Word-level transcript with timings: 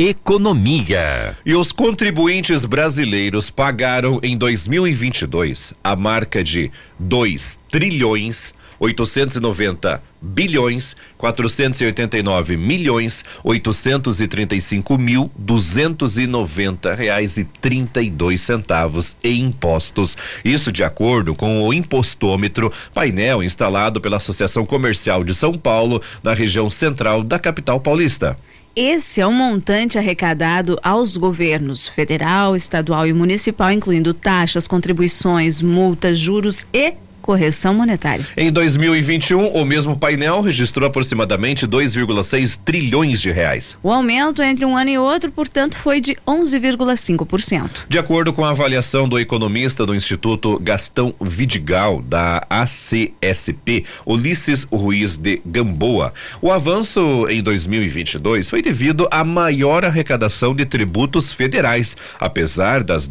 Economia. 0.00 1.36
E 1.44 1.56
os 1.56 1.72
contribuintes 1.72 2.64
brasileiros 2.64 3.50
pagaram 3.50 4.20
em 4.22 4.38
2022 4.38 5.74
a 5.82 5.96
marca 5.96 6.44
de 6.44 6.70
2 7.00 7.58
trilhões 7.68 8.54
890 8.78 10.00
bilhões 10.22 10.96
489 11.16 12.56
milhões 12.56 13.24
835 13.42 14.96
mil 14.96 15.32
290 15.36 16.94
reais 16.94 17.36
e 17.36 17.42
32 17.42 18.40
centavos 18.40 19.16
em 19.24 19.46
impostos. 19.46 20.16
Isso 20.44 20.70
de 20.70 20.84
acordo 20.84 21.34
com 21.34 21.60
o 21.66 21.74
impostômetro, 21.74 22.72
painel 22.94 23.42
instalado 23.42 24.00
pela 24.00 24.18
Associação 24.18 24.64
Comercial 24.64 25.24
de 25.24 25.34
São 25.34 25.58
Paulo, 25.58 26.00
na 26.22 26.34
região 26.34 26.70
central 26.70 27.24
da 27.24 27.36
capital 27.36 27.80
paulista. 27.80 28.38
Esse 28.80 29.20
é 29.20 29.26
o 29.26 29.32
montante 29.32 29.98
arrecadado 29.98 30.78
aos 30.84 31.16
governos 31.16 31.88
federal, 31.88 32.54
estadual 32.54 33.08
e 33.08 33.12
municipal, 33.12 33.72
incluindo 33.72 34.14
taxas, 34.14 34.68
contribuições, 34.68 35.60
multas, 35.60 36.16
juros 36.16 36.64
e 36.72 36.94
correção 37.28 37.74
monetária. 37.74 38.24
Em 38.34 38.50
2021, 38.50 39.48
o 39.48 39.62
mesmo 39.62 39.94
painel 39.94 40.40
registrou 40.40 40.88
aproximadamente 40.88 41.66
2,6 41.66 42.58
trilhões 42.64 43.20
de 43.20 43.30
reais. 43.30 43.76
O 43.82 43.92
aumento 43.92 44.42
entre 44.42 44.64
um 44.64 44.74
ano 44.74 44.88
e 44.88 44.96
outro, 44.96 45.30
portanto, 45.30 45.76
foi 45.76 46.00
de 46.00 46.16
11,5%. 46.26 47.84
De 47.86 47.98
acordo 47.98 48.32
com 48.32 48.46
a 48.46 48.48
avaliação 48.48 49.06
do 49.06 49.18
economista 49.18 49.84
do 49.84 49.94
Instituto 49.94 50.58
Gastão 50.58 51.14
Vidigal, 51.20 52.00
da 52.00 52.46
ACSP, 52.48 53.84
Ulisses 54.06 54.64
Ruiz 54.64 55.18
de 55.18 55.42
Gamboa, 55.44 56.14
o 56.40 56.50
avanço 56.50 57.26
em 57.28 57.42
2022 57.42 58.48
foi 58.48 58.62
devido 58.62 59.06
à 59.10 59.22
maior 59.22 59.84
arrecadação 59.84 60.54
de 60.54 60.64
tributos 60.64 61.30
federais, 61.30 61.94
apesar 62.18 62.82
das 62.82 63.06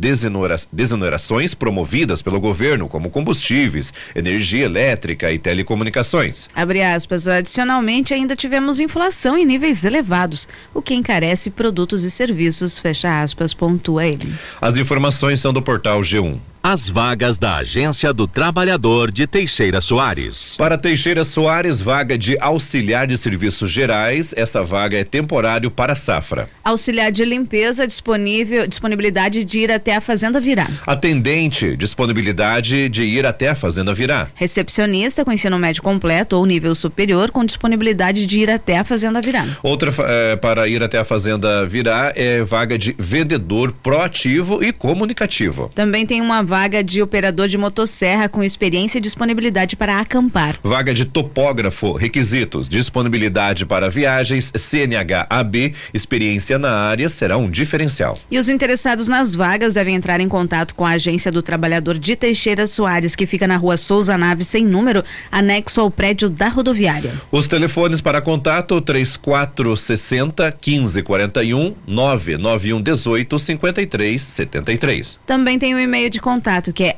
desonerações 0.71 1.53
promovidas 1.53 2.23
pelo 2.23 2.39
governo, 2.39 2.89
como 2.89 3.11
combustíveis, 3.11 3.93
energia 4.15 4.65
elétrica 4.65 5.31
e 5.31 5.39
telecomunicações. 5.39 6.49
Abre 6.55 6.81
aspas. 6.81 7.27
Adicionalmente, 7.27 8.13
ainda 8.13 8.35
tivemos 8.35 8.79
inflação 8.79 9.37
em 9.37 9.45
níveis 9.45 9.85
elevados, 9.85 10.47
o 10.73 10.81
que 10.81 10.93
encarece 10.93 11.49
produtos 11.49 12.03
e 12.03 12.11
serviços. 12.11 12.77
Fecha 12.77 13.21
aspas, 13.21 13.53
pontua 13.53 14.05
ele. 14.05 14.33
As 14.61 14.77
informações 14.77 15.39
são 15.39 15.53
do 15.53 15.61
portal 15.61 16.01
G1 16.01 16.37
as 16.69 16.89
vagas 16.89 17.39
da 17.39 17.55
Agência 17.55 18.11
do 18.11 18.27
Trabalhador 18.27 19.09
de 19.09 19.25
Teixeira 19.25 19.79
Soares. 19.79 20.53
Para 20.57 20.77
Teixeira 20.77 21.23
Soares, 21.23 21.79
vaga 21.79 22.17
de 22.17 22.37
auxiliar 22.41 23.07
de 23.07 23.17
serviços 23.17 23.71
gerais, 23.71 24.33
essa 24.35 24.61
vaga 24.65 24.97
é 24.97 25.05
temporário 25.05 25.71
para 25.71 25.95
safra. 25.95 26.49
Auxiliar 26.65 27.09
de 27.09 27.23
limpeza 27.23 27.87
disponível, 27.87 28.67
disponibilidade 28.67 29.45
de 29.45 29.59
ir 29.61 29.71
até 29.71 29.95
a 29.95 30.01
fazenda 30.01 30.41
virar. 30.41 30.69
Atendente, 30.85 31.77
disponibilidade 31.77 32.89
de 32.89 33.03
ir 33.05 33.25
até 33.25 33.47
a 33.47 33.55
fazenda 33.55 33.93
virar. 33.93 34.29
Recepcionista 34.35 35.23
com 35.23 35.31
ensino 35.31 35.57
médio 35.57 35.81
completo 35.81 36.35
ou 36.35 36.45
nível 36.45 36.75
superior 36.75 37.31
com 37.31 37.45
disponibilidade 37.45 38.27
de 38.27 38.41
ir 38.41 38.51
até 38.51 38.77
a 38.77 38.83
fazenda 38.83 39.21
virar. 39.21 39.47
Outra 39.63 39.89
é, 39.99 40.35
para 40.35 40.67
ir 40.67 40.83
até 40.83 40.97
a 40.97 41.05
fazenda 41.05 41.65
virar 41.65 42.11
é 42.13 42.43
vaga 42.43 42.77
de 42.77 42.93
vendedor 42.99 43.71
proativo 43.71 44.61
e 44.61 44.73
comunicativo. 44.73 45.71
Também 45.73 46.05
tem 46.05 46.19
uma 46.19 46.43
vaga 46.43 46.56
vaga 46.59 46.83
de 46.83 47.03
operador 47.03 47.47
de 47.47 47.55
motosserra 47.55 48.27
com 48.27 48.43
experiência 48.43 48.97
e 48.97 49.01
disponibilidade 49.01 49.75
para 49.75 49.99
acampar. 49.99 50.55
Vaga 50.63 50.91
de 50.91 51.05
topógrafo, 51.05 51.91
requisitos, 51.91 52.67
disponibilidade 52.67 53.63
para 53.63 53.91
viagens, 53.91 54.51
CNH 54.57 55.27
AB, 55.29 55.75
experiência 55.93 56.57
na 56.57 56.71
área 56.71 57.09
será 57.09 57.37
um 57.37 57.47
diferencial. 57.47 58.17
E 58.31 58.39
os 58.39 58.49
interessados 58.49 59.07
nas 59.07 59.35
vagas 59.35 59.75
devem 59.75 59.93
entrar 59.93 60.19
em 60.19 60.27
contato 60.27 60.73
com 60.73 60.83
a 60.83 60.93
agência 60.93 61.31
do 61.31 61.43
trabalhador 61.43 61.99
de 61.99 62.15
Teixeira 62.15 62.65
Soares, 62.65 63.15
que 63.15 63.27
fica 63.27 63.47
na 63.47 63.55
rua 63.55 63.77
Souza 63.77 64.17
Naves, 64.17 64.47
sem 64.47 64.65
número, 64.65 65.03
anexo 65.31 65.79
ao 65.79 65.91
prédio 65.91 66.27
da 66.27 66.49
rodoviária. 66.49 67.13
Os 67.31 67.47
telefones 67.47 68.01
para 68.01 68.19
contato 68.19 68.81
3460 68.81 70.57
1541 70.65 71.75
991 71.85 72.81
18 72.81 73.37
53 73.37 74.23
73. 74.23 75.19
Também 75.23 75.59
tem 75.59 75.75
o 75.75 75.77
um 75.77 75.79
e-mail 75.79 76.09
de 76.09 76.19
contato 76.19 76.46
contato 76.47 76.71
que 76.71 76.85
é 76.85 76.97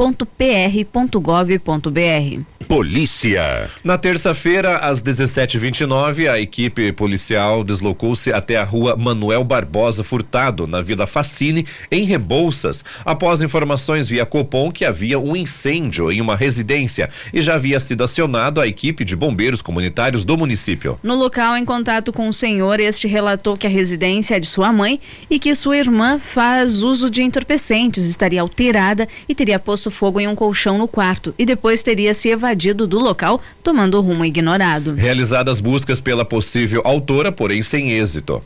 agteixeirasoares@sejuf.pr.gov.br. 0.00 2.60
Polícia. 2.70 3.68
Na 3.82 3.98
terça-feira, 3.98 4.76
às 4.76 5.02
17h29, 5.02 6.30
a 6.30 6.38
equipe 6.38 6.92
policial 6.92 7.64
deslocou-se 7.64 8.32
até 8.32 8.56
a 8.56 8.62
rua 8.62 8.96
Manuel 8.96 9.42
Barbosa 9.42 10.04
Furtado, 10.04 10.68
na 10.68 10.80
Vila 10.80 11.04
Facine, 11.04 11.66
em 11.90 12.04
Rebouças, 12.04 12.84
após 13.04 13.42
informações 13.42 14.08
via 14.08 14.24
Copom 14.24 14.70
que 14.70 14.84
havia 14.84 15.18
um 15.18 15.34
incêndio 15.34 16.12
em 16.12 16.20
uma 16.20 16.36
residência 16.36 17.10
e 17.34 17.42
já 17.42 17.56
havia 17.56 17.80
sido 17.80 18.04
acionado 18.04 18.60
a 18.60 18.68
equipe 18.68 19.04
de 19.04 19.16
bombeiros 19.16 19.60
comunitários 19.60 20.24
do 20.24 20.38
município. 20.38 20.96
No 21.02 21.16
local, 21.16 21.56
em 21.56 21.64
contato 21.64 22.12
com 22.12 22.28
o 22.28 22.32
senhor, 22.32 22.78
este 22.78 23.08
relatou 23.08 23.56
que 23.56 23.66
a 23.66 23.70
residência 23.70 24.36
é 24.36 24.40
de 24.40 24.46
sua 24.46 24.72
mãe 24.72 25.00
e 25.28 25.40
que 25.40 25.56
sua 25.56 25.76
irmã 25.76 26.20
faz 26.20 26.84
uso 26.84 27.10
de 27.10 27.20
entorpecentes, 27.20 28.04
estaria 28.04 28.40
alterada 28.40 29.08
e 29.28 29.34
teria 29.34 29.58
posto 29.58 29.89
fogo 29.90 30.20
em 30.20 30.28
um 30.28 30.34
colchão 30.34 30.78
no 30.78 30.88
quarto 30.88 31.34
e 31.38 31.44
depois 31.44 31.82
teria 31.82 32.14
se 32.14 32.28
evadido 32.28 32.86
do 32.86 32.98
local, 32.98 33.40
tomando 33.62 34.00
rumo 34.00 34.24
ignorado. 34.24 34.94
Realizadas 34.94 35.60
buscas 35.60 36.00
pela 36.00 36.24
possível 36.24 36.82
autora, 36.84 37.30
porém 37.32 37.62
sem 37.62 37.92
êxito. 37.92 38.42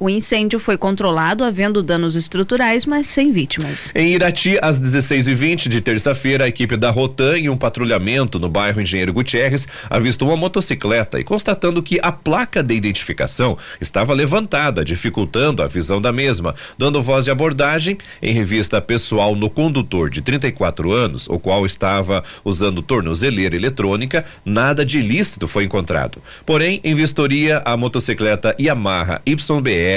O 0.00 0.08
incêndio 0.08 0.60
foi 0.60 0.78
controlado, 0.78 1.42
havendo 1.42 1.82
danos 1.82 2.14
estruturais, 2.14 2.86
mas 2.86 3.08
sem 3.08 3.32
vítimas. 3.32 3.90
Em 3.96 4.14
Irati, 4.14 4.56
às 4.62 4.80
16h20 4.80 5.68
de 5.68 5.80
terça-feira, 5.80 6.44
a 6.44 6.48
equipe 6.48 6.76
da 6.76 6.88
Rotan, 6.88 7.36
em 7.36 7.48
um 7.48 7.56
patrulhamento 7.56 8.38
no 8.38 8.48
bairro 8.48 8.80
Engenheiro 8.80 9.12
Gutierrez, 9.12 9.66
avistou 9.90 10.28
uma 10.28 10.36
motocicleta 10.36 11.18
e 11.18 11.24
constatando 11.24 11.82
que 11.82 11.98
a 12.00 12.12
placa 12.12 12.62
de 12.62 12.74
identificação 12.74 13.58
estava 13.80 14.14
levantada, 14.14 14.84
dificultando 14.84 15.64
a 15.64 15.66
visão 15.66 16.00
da 16.00 16.12
mesma, 16.12 16.54
dando 16.78 17.02
voz 17.02 17.24
de 17.24 17.32
abordagem 17.32 17.98
em 18.22 18.32
revista 18.32 18.80
pessoal 18.80 19.34
no 19.34 19.50
condutor 19.50 20.10
de 20.10 20.20
34 20.20 20.92
anos, 20.92 21.28
o 21.28 21.40
qual 21.40 21.66
estava 21.66 22.22
usando 22.44 22.82
tornozeleira 22.82 23.56
eletrônica, 23.56 24.24
nada 24.44 24.86
de 24.86 25.00
ilícito 25.00 25.48
foi 25.48 25.64
encontrado. 25.64 26.22
Porém, 26.46 26.80
em 26.84 26.94
vistoria, 26.94 27.60
a 27.64 27.76
motocicleta 27.76 28.54
Yamaha 28.60 29.20
YBR 29.26 29.87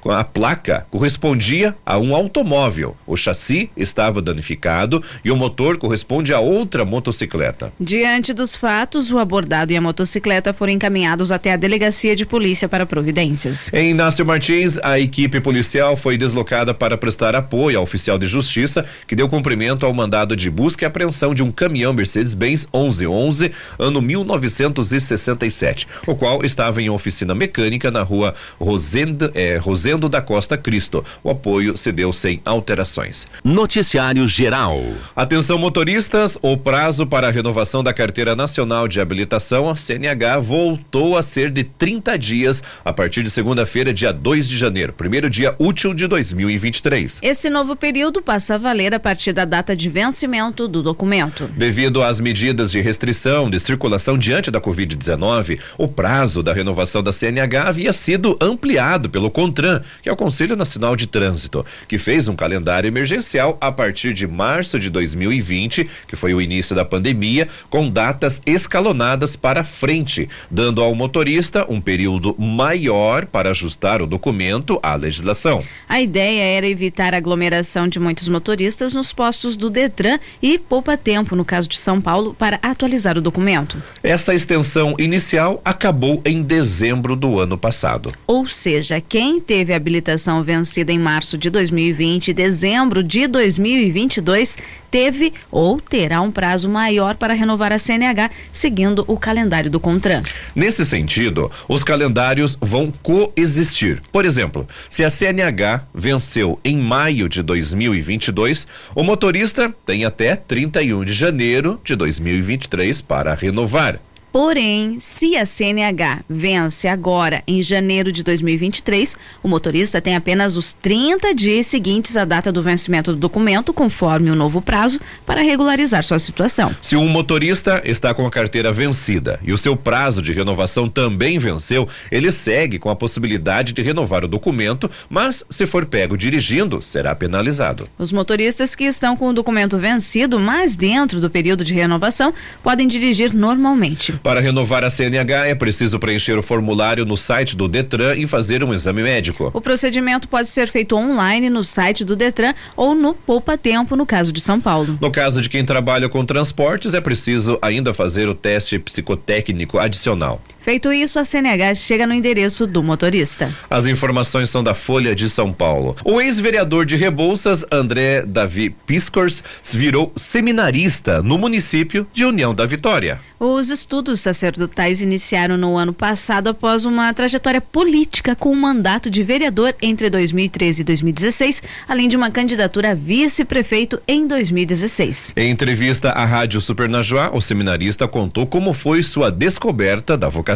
com 0.00 0.10
a 0.10 0.24
placa 0.24 0.86
correspondia 0.90 1.76
a 1.86 1.98
um 1.98 2.14
automóvel. 2.14 2.96
O 3.06 3.16
chassi 3.16 3.70
estava 3.76 4.20
danificado 4.20 5.02
e 5.24 5.30
o 5.30 5.36
motor 5.36 5.78
corresponde 5.78 6.32
a 6.32 6.40
outra 6.40 6.84
motocicleta. 6.84 7.72
Diante 7.78 8.34
dos 8.34 8.56
fatos, 8.56 9.10
o 9.10 9.18
abordado 9.18 9.72
e 9.72 9.76
a 9.76 9.80
motocicleta 9.80 10.52
foram 10.52 10.72
encaminhados 10.72 11.30
até 11.30 11.52
a 11.52 11.56
delegacia 11.56 12.16
de 12.16 12.26
polícia 12.26 12.68
para 12.68 12.84
providências. 12.84 13.70
Em 13.72 13.90
Inácio 13.90 14.26
Martins, 14.26 14.78
a 14.82 14.98
equipe 14.98 15.40
policial 15.40 15.96
foi 15.96 16.18
deslocada 16.18 16.74
para 16.74 16.98
prestar 16.98 17.34
apoio 17.34 17.78
ao 17.78 17.86
oficial 17.92 18.18
de 18.18 18.26
justiça 18.26 18.84
que 19.06 19.14
deu 19.14 19.28
cumprimento 19.28 19.84
ao 19.84 19.92
mandado 19.92 20.34
de 20.34 20.50
busca 20.50 20.84
e 20.84 20.86
apreensão 20.86 21.34
de 21.34 21.42
um 21.42 21.50
caminhão 21.50 21.92
Mercedes-Benz 21.92 22.66
1111, 22.72 23.52
ano 23.78 24.00
1967, 24.00 25.86
o 26.06 26.14
qual 26.14 26.44
estava 26.44 26.80
em 26.80 26.88
oficina 26.88 27.34
mecânica 27.34 27.90
na 27.90 28.02
rua 28.02 28.34
Rosenda, 28.58 29.30
é, 29.34 29.56
Rosendo 29.56 30.08
da 30.08 30.20
Costa 30.20 30.56
Cristo. 30.56 31.04
O 31.22 31.30
apoio 31.30 31.76
se 31.76 31.92
deu 31.92 32.12
sem 32.12 32.40
alterações. 32.44 33.26
Noticiário 33.44 34.26
Geral. 34.26 34.82
Atenção 35.14 35.58
motoristas, 35.58 36.38
o 36.42 36.56
prazo 36.56 37.06
para 37.06 37.28
a 37.28 37.30
renovação 37.30 37.82
da 37.82 37.92
Carteira 37.92 38.34
Nacional 38.34 38.88
de 38.88 39.00
Habilitação, 39.00 39.68
a 39.68 39.76
CNH, 39.76 40.38
voltou 40.40 41.16
a 41.16 41.22
ser 41.22 41.50
de 41.50 41.64
30 41.64 42.18
dias 42.18 42.62
a 42.84 42.92
partir 42.92 43.22
de 43.22 43.30
segunda-feira, 43.30 43.92
dia 43.92 44.12
2 44.12 44.48
de 44.48 44.56
janeiro, 44.56 44.92
primeiro 44.92 45.28
dia 45.28 45.54
útil 45.58 45.94
de 45.94 46.06
2023. 46.06 47.20
Esse 47.22 47.50
novo 47.50 47.76
período 47.76 48.22
passa 48.22 48.54
a 48.54 48.58
valer 48.58 48.94
a 48.94 49.00
partir 49.00 49.32
da 49.32 49.44
data 49.44 49.74
de 49.74 49.88
vencimento 49.88 50.66
do 50.68 50.82
documento. 50.82 51.48
Devido 51.56 52.02
às 52.02 52.20
medidas 52.20 52.70
de 52.70 52.80
restrição 52.80 53.50
de 53.50 53.60
circulação 53.60 54.16
diante 54.16 54.50
da 54.50 54.60
Covid-19, 54.60 55.58
o 55.78 55.88
prazo 55.88 56.42
da 56.42 56.52
renovação 56.52 57.02
da 57.02 57.12
CNH 57.12 57.68
havia 57.68 57.92
sido 57.92 58.36
ampliado 58.40 59.08
pelo 59.08 59.21
pelo 59.22 59.30
CONTRAN, 59.30 59.82
que 60.02 60.08
é 60.08 60.12
o 60.12 60.16
Conselho 60.16 60.56
Nacional 60.56 60.96
de 60.96 61.06
Trânsito, 61.06 61.64
que 61.86 61.96
fez 61.96 62.26
um 62.26 62.34
calendário 62.34 62.88
emergencial 62.88 63.56
a 63.60 63.70
partir 63.70 64.12
de 64.12 64.26
março 64.26 64.80
de 64.80 64.90
2020, 64.90 65.88
que 66.08 66.16
foi 66.16 66.34
o 66.34 66.40
início 66.40 66.74
da 66.74 66.84
pandemia, 66.84 67.46
com 67.70 67.88
datas 67.88 68.40
escalonadas 68.44 69.36
para 69.36 69.62
frente, 69.62 70.28
dando 70.50 70.82
ao 70.82 70.92
motorista 70.94 71.64
um 71.68 71.80
período 71.80 72.34
maior 72.36 73.26
para 73.26 73.50
ajustar 73.50 74.02
o 74.02 74.06
documento 74.06 74.80
à 74.82 74.96
legislação. 74.96 75.62
A 75.88 76.00
ideia 76.00 76.42
era 76.42 76.66
evitar 76.66 77.14
a 77.14 77.18
aglomeração 77.18 77.86
de 77.86 78.00
muitos 78.00 78.28
motoristas 78.28 78.92
nos 78.92 79.12
postos 79.12 79.54
do 79.54 79.70
Detran 79.70 80.18
e 80.42 80.58
poupa 80.58 80.96
tempo, 80.96 81.36
no 81.36 81.44
caso 81.44 81.68
de 81.68 81.78
São 81.78 82.00
Paulo, 82.00 82.34
para 82.34 82.58
atualizar 82.60 83.16
o 83.16 83.20
documento. 83.20 83.80
Essa 84.02 84.34
extensão 84.34 84.96
inicial 84.98 85.60
acabou 85.64 86.20
em 86.24 86.42
dezembro 86.42 87.14
do 87.14 87.38
ano 87.38 87.56
passado. 87.56 88.12
Ou 88.26 88.48
seja, 88.48 89.00
quem 89.12 89.38
teve 89.38 89.74
habilitação 89.74 90.42
vencida 90.42 90.90
em 90.90 90.98
março 90.98 91.36
de 91.36 91.50
2020 91.50 92.28
e 92.28 92.32
dezembro 92.32 93.02
de 93.02 93.26
2022 93.26 94.56
teve 94.90 95.34
ou 95.50 95.78
terá 95.78 96.22
um 96.22 96.30
prazo 96.30 96.66
maior 96.66 97.14
para 97.16 97.34
renovar 97.34 97.74
a 97.74 97.78
CNH, 97.78 98.30
seguindo 98.50 99.04
o 99.06 99.18
calendário 99.18 99.70
do 99.70 99.78
CONTRAN. 99.78 100.22
Nesse 100.56 100.86
sentido, 100.86 101.50
os 101.68 101.84
calendários 101.84 102.56
vão 102.58 102.90
coexistir. 103.02 104.00
Por 104.10 104.24
exemplo, 104.24 104.66
se 104.88 105.04
a 105.04 105.10
CNH 105.10 105.86
venceu 105.94 106.58
em 106.64 106.78
maio 106.78 107.28
de 107.28 107.42
2022, 107.42 108.66
o 108.94 109.02
motorista 109.02 109.74
tem 109.84 110.06
até 110.06 110.36
31 110.36 111.04
de 111.04 111.12
janeiro 111.12 111.78
de 111.84 111.94
2023 111.94 113.02
para 113.02 113.34
renovar. 113.34 114.00
Porém, 114.32 114.96
se 114.98 115.36
a 115.36 115.44
CNH 115.44 116.24
vence 116.26 116.88
agora, 116.88 117.42
em 117.46 117.62
janeiro 117.62 118.10
de 118.10 118.24
2023, 118.24 119.14
o 119.42 119.48
motorista 119.48 120.00
tem 120.00 120.16
apenas 120.16 120.56
os 120.56 120.72
30 120.72 121.34
dias 121.34 121.66
seguintes 121.66 122.16
à 122.16 122.24
data 122.24 122.50
do 122.50 122.62
vencimento 122.62 123.12
do 123.12 123.18
documento, 123.18 123.74
conforme 123.74 124.30
o 124.30 124.34
novo 124.34 124.62
prazo, 124.62 124.98
para 125.26 125.42
regularizar 125.42 126.02
sua 126.02 126.18
situação. 126.18 126.74
Se 126.80 126.96
um 126.96 127.06
motorista 127.08 127.82
está 127.84 128.14
com 128.14 128.26
a 128.26 128.30
carteira 128.30 128.72
vencida 128.72 129.38
e 129.44 129.52
o 129.52 129.58
seu 129.58 129.76
prazo 129.76 130.22
de 130.22 130.32
renovação 130.32 130.88
também 130.88 131.38
venceu, 131.38 131.86
ele 132.10 132.32
segue 132.32 132.78
com 132.78 132.88
a 132.88 132.96
possibilidade 132.96 133.74
de 133.74 133.82
renovar 133.82 134.24
o 134.24 134.28
documento, 134.28 134.90
mas 135.10 135.44
se 135.50 135.66
for 135.66 135.84
pego 135.84 136.16
dirigindo, 136.16 136.80
será 136.80 137.14
penalizado. 137.14 137.86
Os 137.98 138.10
motoristas 138.10 138.74
que 138.74 138.84
estão 138.84 139.14
com 139.14 139.28
o 139.28 139.34
documento 139.34 139.76
vencido, 139.76 140.40
mas 140.40 140.74
dentro 140.74 141.20
do 141.20 141.28
período 141.28 141.62
de 141.62 141.74
renovação, 141.74 142.32
podem 142.62 142.88
dirigir 142.88 143.34
normalmente. 143.34 144.21
Para 144.22 144.40
renovar 144.40 144.84
a 144.84 144.90
CNH 144.90 145.48
é 145.48 145.54
preciso 145.54 145.98
preencher 145.98 146.38
o 146.38 146.42
formulário 146.42 147.04
no 147.04 147.16
site 147.16 147.56
do 147.56 147.66
Detran 147.66 148.14
e 148.14 148.26
fazer 148.26 148.62
um 148.62 148.72
exame 148.72 149.02
médico. 149.02 149.50
O 149.52 149.60
procedimento 149.60 150.28
pode 150.28 150.46
ser 150.46 150.68
feito 150.68 150.94
online 150.94 151.50
no 151.50 151.64
site 151.64 152.04
do 152.04 152.14
Detran 152.14 152.54
ou 152.76 152.94
no 152.94 153.14
Poupa 153.14 153.58
Tempo, 153.58 153.96
no 153.96 154.06
caso 154.06 154.32
de 154.32 154.40
São 154.40 154.60
Paulo. 154.60 154.96
No 155.00 155.10
caso 155.10 155.42
de 155.42 155.48
quem 155.48 155.64
trabalha 155.64 156.08
com 156.08 156.24
transportes, 156.24 156.94
é 156.94 157.00
preciso 157.00 157.58
ainda 157.60 157.92
fazer 157.92 158.28
o 158.28 158.34
teste 158.34 158.78
psicotécnico 158.78 159.78
adicional. 159.78 160.40
Feito 160.62 160.92
isso, 160.92 161.18
a 161.18 161.24
CNH 161.24 161.74
chega 161.74 162.06
no 162.06 162.14
endereço 162.14 162.68
do 162.68 162.84
motorista. 162.84 163.52
As 163.68 163.84
informações 163.84 164.48
são 164.48 164.62
da 164.62 164.74
Folha 164.74 165.12
de 165.12 165.28
São 165.28 165.52
Paulo. 165.52 165.96
O 166.04 166.20
ex-vereador 166.20 166.86
de 166.86 166.94
Rebouças, 166.94 167.66
André 167.68 168.24
Davi 168.24 168.70
Piscors, 168.70 169.42
virou 169.72 170.12
seminarista 170.14 171.20
no 171.20 171.36
município 171.36 172.06
de 172.12 172.24
União 172.24 172.54
da 172.54 172.64
Vitória. 172.64 173.20
Os 173.40 173.70
estudos 173.70 174.20
sacerdotais 174.20 175.02
iniciaram 175.02 175.56
no 175.56 175.76
ano 175.76 175.92
passado 175.92 176.46
após 176.46 176.84
uma 176.84 177.12
trajetória 177.12 177.60
política 177.60 178.36
com 178.36 178.52
um 178.52 178.60
mandato 178.60 179.10
de 179.10 179.20
vereador 179.24 179.74
entre 179.82 180.08
2013 180.08 180.82
e 180.82 180.84
2016, 180.84 181.60
além 181.88 182.06
de 182.06 182.16
uma 182.16 182.30
candidatura 182.30 182.92
a 182.92 182.94
vice-prefeito 182.94 184.00
em 184.06 184.28
2016. 184.28 185.32
Em 185.36 185.50
entrevista 185.50 186.10
à 186.10 186.24
Rádio 186.24 186.60
Supernajuá, 186.60 187.32
o 187.34 187.40
seminarista 187.40 188.06
contou 188.06 188.46
como 188.46 188.72
foi 188.72 189.02
sua 189.02 189.28
descoberta 189.28 190.16
da 190.16 190.28
vocação. 190.28 190.51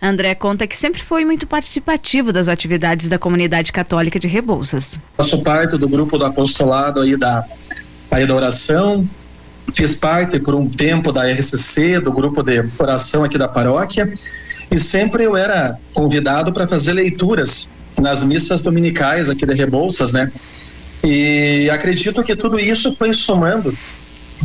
André 0.00 0.34
conta 0.34 0.66
que 0.66 0.76
sempre 0.76 1.02
foi 1.02 1.24
muito 1.24 1.46
participativo 1.46 2.32
das 2.32 2.48
atividades 2.48 3.08
da 3.08 3.18
comunidade 3.18 3.72
católica 3.72 4.18
de 4.18 4.28
Rebouças. 4.28 4.98
Faço 5.16 5.42
parte 5.42 5.76
do 5.76 5.88
grupo 5.88 6.18
do 6.18 6.24
apostolado 6.24 7.00
aí 7.00 7.16
da, 7.16 7.44
aí 8.10 8.26
da 8.26 8.34
oração, 8.34 9.08
fiz 9.74 9.94
parte 9.94 10.38
por 10.38 10.54
um 10.54 10.68
tempo 10.68 11.12
da 11.12 11.30
RCC, 11.30 12.00
do 12.00 12.12
grupo 12.12 12.42
de 12.42 12.64
oração 12.78 13.24
aqui 13.24 13.38
da 13.38 13.48
paróquia, 13.48 14.10
e 14.70 14.78
sempre 14.78 15.24
eu 15.24 15.36
era 15.36 15.78
convidado 15.94 16.52
para 16.52 16.66
fazer 16.68 16.92
leituras 16.92 17.74
nas 18.00 18.22
missas 18.22 18.62
dominicais 18.62 19.28
aqui 19.28 19.44
de 19.44 19.54
Rebouças, 19.54 20.12
né? 20.12 20.30
E 21.02 21.70
acredito 21.70 22.22
que 22.22 22.34
tudo 22.34 22.58
isso 22.58 22.92
foi 22.92 23.12
somando 23.12 23.76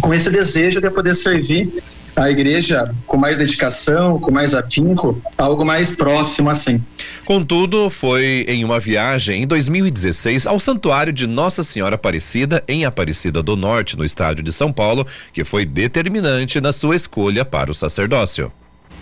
com 0.01 0.13
esse 0.13 0.29
desejo 0.29 0.79
de 0.79 0.89
poder 0.89 1.15
servir 1.15 1.71
a 2.15 2.29
igreja 2.29 2.93
com 3.07 3.17
mais 3.17 3.37
dedicação, 3.37 4.19
com 4.19 4.31
mais 4.31 4.53
afinco, 4.53 5.21
algo 5.37 5.65
mais 5.65 5.95
próximo 5.95 6.49
assim. 6.49 6.83
Contudo, 7.25 7.89
foi 7.89 8.45
em 8.47 8.63
uma 8.63 8.79
viagem 8.79 9.43
em 9.43 9.47
2016 9.47 10.45
ao 10.45 10.59
Santuário 10.59 11.11
de 11.11 11.25
Nossa 11.25 11.63
Senhora 11.63 11.95
Aparecida, 11.95 12.63
em 12.67 12.85
Aparecida 12.85 13.41
do 13.41 13.55
Norte, 13.55 13.97
no 13.97 14.05
estado 14.05 14.43
de 14.43 14.51
São 14.53 14.71
Paulo, 14.71 15.07
que 15.31 15.43
foi 15.43 15.65
determinante 15.65 16.61
na 16.61 16.71
sua 16.71 16.95
escolha 16.95 17.43
para 17.43 17.71
o 17.71 17.73
sacerdócio. 17.73 18.51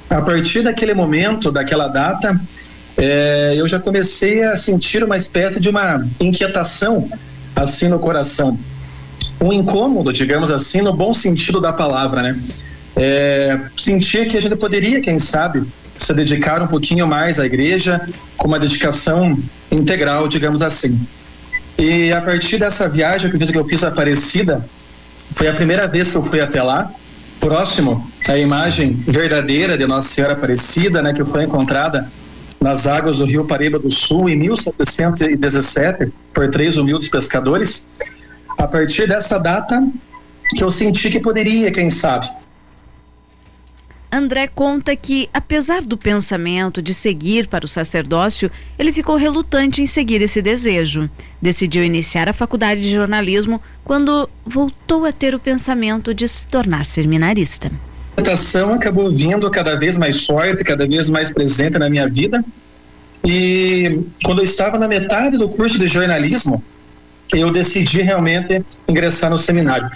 A 0.09 0.21
partir 0.21 0.63
daquele 0.63 0.93
momento, 0.93 1.51
daquela 1.51 1.87
data, 1.87 2.39
é, 2.97 3.53
eu 3.55 3.67
já 3.67 3.79
comecei 3.79 4.43
a 4.43 4.55
sentir 4.55 5.03
uma 5.03 5.17
espécie 5.17 5.59
de 5.59 5.69
uma 5.69 6.05
inquietação 6.19 7.09
assim 7.55 7.87
no 7.87 7.99
coração. 7.99 8.57
Um 9.39 9.51
incômodo, 9.51 10.13
digamos 10.13 10.51
assim, 10.51 10.81
no 10.81 10.93
bom 10.93 11.13
sentido 11.13 11.59
da 11.59 11.73
palavra, 11.73 12.21
né? 12.21 12.39
É, 12.95 13.59
sentir 13.77 14.27
que 14.27 14.37
a 14.37 14.41
gente 14.41 14.55
poderia, 14.55 15.01
quem 15.01 15.19
sabe, 15.19 15.63
se 15.97 16.13
dedicar 16.13 16.61
um 16.61 16.67
pouquinho 16.67 17.07
mais 17.07 17.39
à 17.39 17.45
igreja, 17.45 18.01
com 18.37 18.47
uma 18.47 18.59
dedicação 18.59 19.37
integral, 19.71 20.27
digamos 20.27 20.61
assim. 20.61 20.99
E 21.77 22.11
a 22.11 22.21
partir 22.21 22.57
dessa 22.57 22.89
viagem 22.89 23.29
que 23.29 23.35
eu 23.35 23.39
fiz, 23.39 23.51
que 23.51 23.57
eu 23.57 23.65
fiz 23.65 23.83
Aparecida, 23.83 24.65
foi 25.33 25.47
a 25.47 25.53
primeira 25.53 25.87
vez 25.87 26.11
que 26.11 26.17
eu 26.17 26.23
fui 26.23 26.41
até 26.41 26.61
lá, 26.61 26.91
próximo 27.39 28.07
à 28.27 28.37
imagem 28.37 28.93
verdadeira 28.93 29.77
de 29.77 29.85
Nossa 29.87 30.09
Senhora 30.09 30.33
Aparecida, 30.33 31.01
né, 31.01 31.13
que 31.13 31.23
foi 31.23 31.43
encontrada 31.43 32.07
nas 32.59 32.85
águas 32.85 33.17
do 33.17 33.25
Rio 33.25 33.45
Paraíba 33.45 33.79
do 33.79 33.89
Sul 33.89 34.29
em 34.29 34.35
1717 34.35 36.13
por 36.31 36.49
três 36.51 36.77
humildes 36.77 37.09
pescadores. 37.09 37.87
A 38.57 38.67
partir 38.67 39.07
dessa 39.07 39.39
data 39.39 39.83
que 40.55 40.63
eu 40.63 40.69
senti 40.69 41.09
que 41.09 41.19
poderia, 41.19 41.71
quem 41.71 41.89
sabe, 41.89 42.29
André 44.11 44.47
conta 44.47 44.93
que, 44.93 45.29
apesar 45.33 45.81
do 45.83 45.97
pensamento 45.97 46.81
de 46.81 46.93
seguir 46.93 47.47
para 47.47 47.63
o 47.63 47.67
sacerdócio, 47.67 48.51
ele 48.77 48.91
ficou 48.91 49.15
relutante 49.15 49.81
em 49.81 49.85
seguir 49.85 50.21
esse 50.21 50.41
desejo. 50.41 51.09
Decidiu 51.41 51.81
iniciar 51.81 52.27
a 52.27 52.33
faculdade 52.33 52.81
de 52.81 52.89
jornalismo 52.89 53.61
quando 53.85 54.29
voltou 54.45 55.05
a 55.05 55.13
ter 55.13 55.33
o 55.33 55.39
pensamento 55.39 56.13
de 56.13 56.27
se 56.27 56.45
tornar 56.45 56.85
seminarista. 56.85 57.71
A 58.11 58.21
tentação 58.21 58.73
acabou 58.73 59.09
vindo 59.09 59.49
cada 59.49 59.77
vez 59.77 59.97
mais 59.97 60.25
forte, 60.25 60.61
cada 60.65 60.85
vez 60.85 61.09
mais 61.09 61.31
presente 61.31 61.79
na 61.79 61.89
minha 61.89 62.09
vida. 62.09 62.43
E 63.23 64.01
quando 64.25 64.39
eu 64.39 64.43
estava 64.43 64.77
na 64.77 64.89
metade 64.89 65.37
do 65.37 65.47
curso 65.47 65.79
de 65.79 65.87
jornalismo, 65.87 66.61
eu 67.33 67.49
decidi 67.49 68.01
realmente 68.01 68.61
ingressar 68.89 69.29
no 69.29 69.37
seminário. 69.37 69.89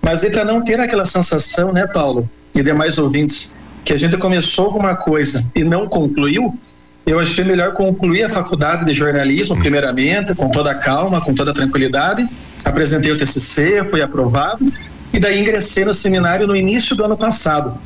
Mas 0.00 0.24
é 0.24 0.30
para 0.30 0.44
não 0.44 0.64
ter 0.64 0.80
aquela 0.80 1.04
sensação, 1.04 1.70
né, 1.70 1.86
Paulo, 1.86 2.28
e 2.56 2.62
demais 2.62 2.96
ouvintes, 2.98 3.60
que 3.84 3.92
a 3.92 3.96
gente 3.96 4.16
começou 4.16 4.66
alguma 4.66 4.94
coisa 4.96 5.50
e 5.54 5.64
não 5.64 5.86
concluiu, 5.86 6.58
eu 7.06 7.18
achei 7.18 7.44
melhor 7.44 7.72
concluir 7.72 8.24
a 8.24 8.30
faculdade 8.30 8.84
de 8.84 8.92
jornalismo, 8.92 9.56
hum. 9.56 9.60
primeiramente, 9.60 10.34
com 10.34 10.50
toda 10.50 10.70
a 10.70 10.74
calma, 10.74 11.20
com 11.20 11.34
toda 11.34 11.52
a 11.52 11.54
tranquilidade. 11.54 12.28
Apresentei 12.64 13.10
o 13.10 13.18
TCC, 13.18 13.84
fui 13.88 14.02
aprovado, 14.02 14.70
e 15.12 15.18
daí 15.18 15.40
ingressei 15.40 15.84
no 15.84 15.94
seminário 15.94 16.46
no 16.46 16.54
início 16.54 16.94
do 16.94 17.04
ano 17.04 17.16
passado, 17.16 17.78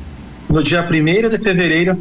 no 0.49 0.61
dia 0.61 0.81
1 0.81 1.29
de 1.29 1.37
fevereiro 1.37 1.97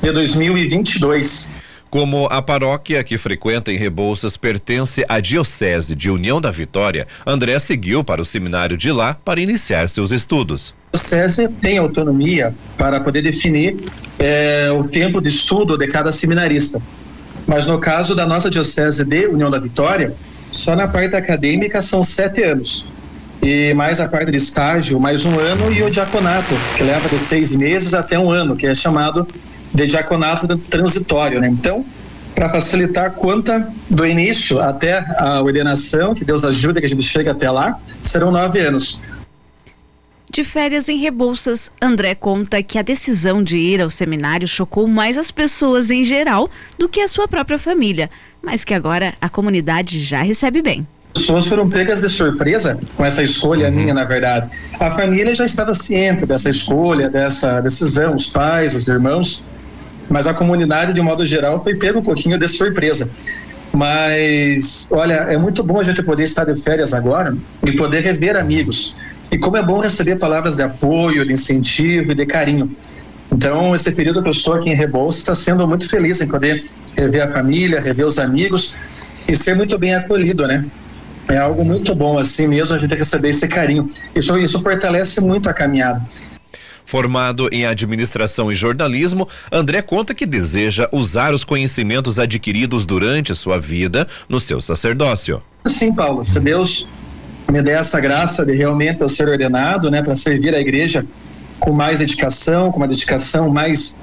de 0.00 0.12
2022. 0.12 1.61
Como 1.92 2.26
a 2.28 2.40
paróquia 2.40 3.04
que 3.04 3.18
frequenta 3.18 3.70
em 3.70 3.76
Rebouças 3.76 4.34
pertence 4.34 5.04
à 5.06 5.20
Diocese 5.20 5.94
de 5.94 6.10
União 6.10 6.40
da 6.40 6.50
Vitória, 6.50 7.06
André 7.26 7.58
seguiu 7.58 8.02
para 8.02 8.22
o 8.22 8.24
seminário 8.24 8.78
de 8.78 8.90
lá 8.90 9.12
para 9.22 9.42
iniciar 9.42 9.90
seus 9.90 10.10
estudos. 10.10 10.74
A 10.90 10.96
Diocese 10.96 11.46
tem 11.60 11.76
autonomia 11.76 12.54
para 12.78 12.98
poder 12.98 13.20
definir 13.20 13.76
é, 14.18 14.70
o 14.72 14.84
tempo 14.84 15.20
de 15.20 15.28
estudo 15.28 15.76
de 15.76 15.86
cada 15.86 16.10
seminarista. 16.10 16.80
Mas 17.46 17.66
no 17.66 17.78
caso 17.78 18.14
da 18.14 18.24
nossa 18.24 18.48
Diocese 18.48 19.04
de 19.04 19.26
União 19.26 19.50
da 19.50 19.58
Vitória, 19.58 20.14
só 20.50 20.74
na 20.74 20.88
parte 20.88 21.14
acadêmica 21.14 21.82
são 21.82 22.02
sete 22.02 22.42
anos. 22.42 22.86
E 23.42 23.74
mais 23.74 24.00
a 24.00 24.08
parte 24.08 24.30
de 24.30 24.38
estágio, 24.38 24.98
mais 24.98 25.26
um 25.26 25.38
ano, 25.38 25.70
e 25.70 25.82
o 25.82 25.90
diaconato, 25.90 26.54
que 26.74 26.84
leva 26.84 27.06
de 27.06 27.18
seis 27.18 27.54
meses 27.54 27.92
até 27.92 28.18
um 28.18 28.30
ano, 28.30 28.56
que 28.56 28.66
é 28.66 28.74
chamado 28.74 29.28
de 29.72 29.86
diaconato 29.86 30.46
transitório, 30.58 31.40
né? 31.40 31.48
Então, 31.48 31.84
para 32.34 32.48
facilitar 32.48 33.06
a 33.06 33.10
conta 33.10 33.68
do 33.88 34.06
início 34.06 34.60
até 34.60 35.04
a 35.18 35.40
ordenação, 35.42 36.14
que 36.14 36.24
Deus 36.24 36.44
ajude 36.44 36.80
que 36.80 36.86
a 36.86 36.88
gente 36.88 37.02
chegue 37.02 37.28
até 37.28 37.50
lá, 37.50 37.78
serão 38.02 38.30
nove 38.30 38.60
anos. 38.60 39.00
De 40.30 40.44
férias 40.44 40.88
em 40.88 40.96
Rebouças, 40.96 41.70
André 41.80 42.14
conta 42.14 42.62
que 42.62 42.78
a 42.78 42.82
decisão 42.82 43.42
de 43.42 43.58
ir 43.58 43.82
ao 43.82 43.90
seminário 43.90 44.48
chocou 44.48 44.86
mais 44.86 45.18
as 45.18 45.30
pessoas 45.30 45.90
em 45.90 46.02
geral 46.04 46.48
do 46.78 46.88
que 46.88 47.02
a 47.02 47.08
sua 47.08 47.28
própria 47.28 47.58
família, 47.58 48.08
mas 48.40 48.64
que 48.64 48.72
agora 48.72 49.12
a 49.20 49.28
comunidade 49.28 50.02
já 50.02 50.22
recebe 50.22 50.62
bem. 50.62 50.86
As 51.14 51.20
pessoas 51.20 51.46
foram 51.46 51.68
pegas 51.68 52.00
de 52.00 52.08
surpresa 52.08 52.78
com 52.96 53.04
essa 53.04 53.22
escolha 53.22 53.68
uhum. 53.68 53.74
minha, 53.74 53.92
na 53.92 54.04
verdade. 54.04 54.48
A 54.80 54.90
família 54.92 55.34
já 55.34 55.44
estava 55.44 55.74
ciente 55.74 56.24
dessa 56.24 56.48
escolha, 56.48 57.10
dessa 57.10 57.60
decisão, 57.60 58.14
os 58.14 58.26
pais, 58.26 58.74
os 58.74 58.88
irmãos, 58.88 59.46
mas 60.08 60.26
a 60.26 60.34
comunidade, 60.34 60.92
de 60.92 61.00
modo 61.00 61.24
geral, 61.24 61.62
foi 61.62 61.74
pego 61.74 62.00
um 62.00 62.02
pouquinho 62.02 62.38
de 62.38 62.48
surpresa. 62.48 63.08
Mas, 63.72 64.90
olha, 64.92 65.14
é 65.14 65.36
muito 65.36 65.64
bom 65.64 65.80
a 65.80 65.82
gente 65.82 66.02
poder 66.02 66.24
estar 66.24 66.44
de 66.44 66.60
férias 66.60 66.92
agora 66.92 67.34
e 67.66 67.72
poder 67.72 68.00
rever 68.00 68.36
amigos. 68.36 68.98
E 69.30 69.38
como 69.38 69.56
é 69.56 69.62
bom 69.62 69.78
receber 69.78 70.16
palavras 70.16 70.56
de 70.56 70.62
apoio, 70.62 71.26
de 71.26 71.32
incentivo 71.32 72.12
e 72.12 72.14
de 72.14 72.26
carinho. 72.26 72.70
Então, 73.32 73.74
esse 73.74 73.90
período 73.90 74.22
que 74.22 74.28
eu 74.28 74.32
estou 74.32 74.54
aqui 74.54 74.68
em 74.68 74.74
Rebouças 74.74 75.20
está 75.20 75.34
sendo 75.34 75.66
muito 75.66 75.88
feliz 75.88 76.20
em 76.20 76.28
poder 76.28 76.62
rever 76.94 77.26
a 77.26 77.32
família, 77.32 77.80
rever 77.80 78.06
os 78.06 78.18
amigos 78.18 78.76
e 79.26 79.34
ser 79.34 79.56
muito 79.56 79.78
bem 79.78 79.94
acolhido, 79.94 80.46
né? 80.46 80.66
É 81.28 81.38
algo 81.38 81.64
muito 81.64 81.94
bom 81.94 82.18
assim 82.18 82.46
mesmo 82.46 82.76
a 82.76 82.78
gente 82.78 82.94
receber 82.94 83.30
esse 83.30 83.48
carinho. 83.48 83.88
Isso, 84.14 84.36
isso 84.38 84.60
fortalece 84.60 85.18
muito 85.22 85.48
a 85.48 85.54
caminhada. 85.54 86.02
Formado 86.84 87.48
em 87.52 87.64
administração 87.64 88.50
e 88.50 88.54
jornalismo, 88.54 89.28
André 89.50 89.82
conta 89.82 90.14
que 90.14 90.26
deseja 90.26 90.88
usar 90.92 91.32
os 91.32 91.44
conhecimentos 91.44 92.18
adquiridos 92.18 92.84
durante 92.84 93.34
sua 93.34 93.58
vida 93.58 94.06
no 94.28 94.40
seu 94.40 94.60
sacerdócio. 94.60 95.42
Sim, 95.66 95.94
Paulo, 95.94 96.24
se 96.24 96.38
Deus 96.40 96.86
me 97.50 97.62
der 97.62 97.78
essa 97.78 98.00
graça 98.00 98.44
de 98.44 98.54
realmente 98.54 99.00
eu 99.00 99.08
ser 99.08 99.28
ordenado, 99.28 99.90
né, 99.90 100.02
para 100.02 100.16
servir 100.16 100.54
a 100.54 100.60
igreja 100.60 101.04
com 101.60 101.72
mais 101.72 101.98
dedicação, 101.98 102.72
com 102.72 102.78
uma 102.78 102.88
dedicação 102.88 103.48
mais 103.48 104.00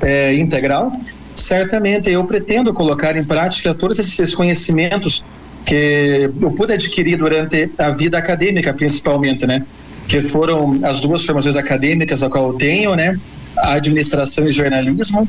é, 0.00 0.34
integral, 0.34 0.92
certamente 1.34 2.10
eu 2.10 2.24
pretendo 2.24 2.72
colocar 2.72 3.16
em 3.16 3.24
prática 3.24 3.74
todos 3.74 3.98
esses 3.98 4.34
conhecimentos 4.34 5.24
que 5.64 6.30
eu 6.40 6.50
pude 6.50 6.72
adquirir 6.72 7.16
durante 7.16 7.70
a 7.78 7.90
vida 7.90 8.18
acadêmica, 8.18 8.72
principalmente, 8.72 9.46
né? 9.46 9.64
Que 10.08 10.22
foram 10.22 10.80
as 10.84 11.00
duas 11.00 11.24
formações 11.24 11.56
acadêmicas 11.56 12.22
a 12.22 12.28
qual 12.28 12.52
eu 12.52 12.54
tenho, 12.54 12.94
né? 12.94 13.18
A 13.58 13.74
administração 13.74 14.46
e 14.46 14.52
jornalismo, 14.52 15.28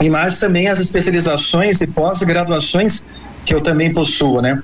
e 0.00 0.10
mais 0.10 0.38
também 0.38 0.68
as 0.68 0.78
especializações 0.78 1.80
e 1.80 1.86
pós-graduações 1.86 3.04
que 3.44 3.54
eu 3.54 3.60
também 3.60 3.92
possuo, 3.92 4.40
né? 4.40 4.62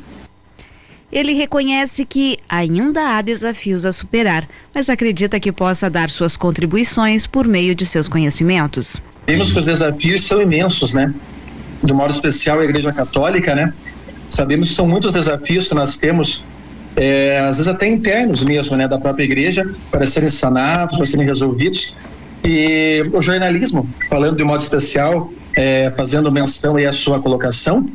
Ele 1.11 1.35
reconhece 1.35 2.07
que 2.07 2.39
ainda 2.49 3.17
há 3.17 3.21
desafios 3.21 3.85
a 3.85 3.93
superar, 3.93 4.49
mas 4.75 4.89
acredita 4.89 5.39
que 5.39 5.53
possa 5.53 5.91
dar 5.91 6.09
suas 6.09 6.39
contribuições 6.39 7.27
por 7.27 7.47
meio 7.47 7.75
de 7.75 7.85
seus 7.85 8.09
conhecimentos. 8.09 8.97
Vimos 9.27 9.53
que 9.53 9.59
os 9.59 9.67
desafios 9.67 10.27
são 10.27 10.41
imensos, 10.41 10.95
né? 10.95 11.13
De 11.85 11.93
modo 11.93 12.15
especial 12.15 12.61
a 12.61 12.65
Igreja 12.65 12.93
Católica, 12.93 13.55
né? 13.55 13.75
Sabemos 14.27 14.71
que 14.71 14.75
são 14.75 14.89
muitos 14.89 15.13
desafios 15.13 15.69
que 15.69 15.75
nós 15.75 15.99
temos 15.99 16.45
é, 16.97 17.39
às 17.41 17.59
vezes 17.59 17.69
até 17.69 17.87
internos 17.87 18.45
mesmo, 18.45 18.77
né, 18.77 18.87
da 18.87 18.99
própria 18.99 19.25
igreja, 19.25 19.69
para 19.91 20.07
serem 20.07 20.29
sanados, 20.29 20.97
para 20.97 21.07
serem 21.07 21.27
resolvidos. 21.27 21.97
E 22.45 23.05
o 23.13 23.23
jornalismo, 23.23 23.89
falando 24.09 24.37
de 24.37 24.45
modo 24.45 24.61
especial, 24.61 25.33
é, 25.57 25.93
fazendo 25.97 26.31
menção 26.31 26.77
aí 26.77 26.87
à 26.87 26.93
sua 26.93 27.21
colocação, 27.21 27.89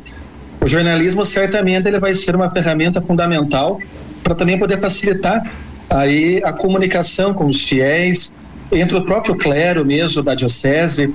o 0.60 0.66
jornalismo 0.66 1.24
certamente 1.24 1.86
ele 1.86 2.00
vai 2.00 2.14
ser 2.14 2.34
uma 2.34 2.50
ferramenta 2.50 3.00
fundamental 3.00 3.80
para 4.22 4.34
também 4.34 4.58
poder 4.58 4.80
facilitar 4.80 5.50
aí 5.88 6.42
a 6.44 6.52
comunicação 6.52 7.32
com 7.32 7.46
os 7.46 7.62
fiéis, 7.62 8.42
entre 8.72 8.96
o 8.96 9.04
próprio 9.04 9.34
clero 9.36 9.84
mesmo 9.84 10.22
da 10.22 10.34
diocese, 10.34 11.14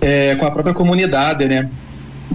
é, 0.00 0.34
com 0.36 0.46
a 0.46 0.50
própria 0.50 0.74
comunidade, 0.74 1.46
né? 1.46 1.68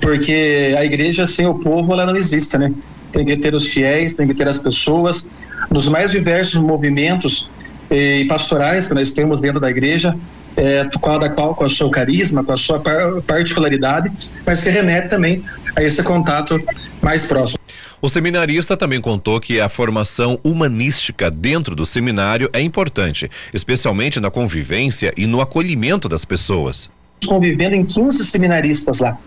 Porque 0.02 0.74
a 0.78 0.86
igreja 0.86 1.28
sem 1.28 1.46
o 1.46 1.56
povo 1.56 1.94
ela 1.94 2.06
não 2.06 2.16
existe, 2.16 2.58
né? 2.58 2.72
Tem 3.14 3.26
que 3.26 3.38
ter 3.38 3.54
os 3.54 3.68
fiéis, 3.68 4.18
tem 4.18 4.28
que 4.28 4.34
ter 4.34 4.48
as 4.48 4.58
pessoas, 4.58 5.36
nos 5.72 5.88
mais 5.88 6.12
diversos 6.12 6.60
movimentos 6.60 7.50
eh, 7.90 8.22
e 8.22 8.26
pastorais 8.26 8.88
que 8.88 8.94
nós 8.94 9.14
temos 9.14 9.40
dentro 9.40 9.62
da 9.62 9.70
igreja, 9.70 10.18
é, 10.56 10.88
cada 11.02 11.30
qual 11.30 11.56
com 11.56 11.66
o 11.66 11.70
seu 11.70 11.90
carisma, 11.90 12.44
com 12.44 12.52
a 12.52 12.58
sua 12.58 12.82
particularidade, 13.26 14.12
mas 14.46 14.64
que 14.64 14.70
remete 14.70 15.10
também 15.10 15.44
a 15.76 15.82
esse 15.82 16.04
contato 16.04 16.60
mais 17.02 17.26
próximo. 17.26 17.58
O 18.02 18.10
seminarista 18.10 18.76
também 18.76 19.00
contou 19.00 19.40
que 19.40 19.60
a 19.60 19.70
formação 19.70 20.40
humanística 20.44 21.32
dentro 21.32 21.76
do 21.76 21.86
seminário 21.86 22.50
é 22.54 22.62
importante, 22.62 23.30
especialmente 23.54 24.20
na 24.20 24.30
convivência 24.30 25.14
e 25.18 25.26
no 25.26 25.42
acolhimento 25.42 26.10
das 26.10 26.26
pessoas. 26.26 26.90
Convivendo 27.26 27.76
em 27.76 27.86
15 27.86 28.26
seminaristas 28.26 29.00
lá, 29.00 29.18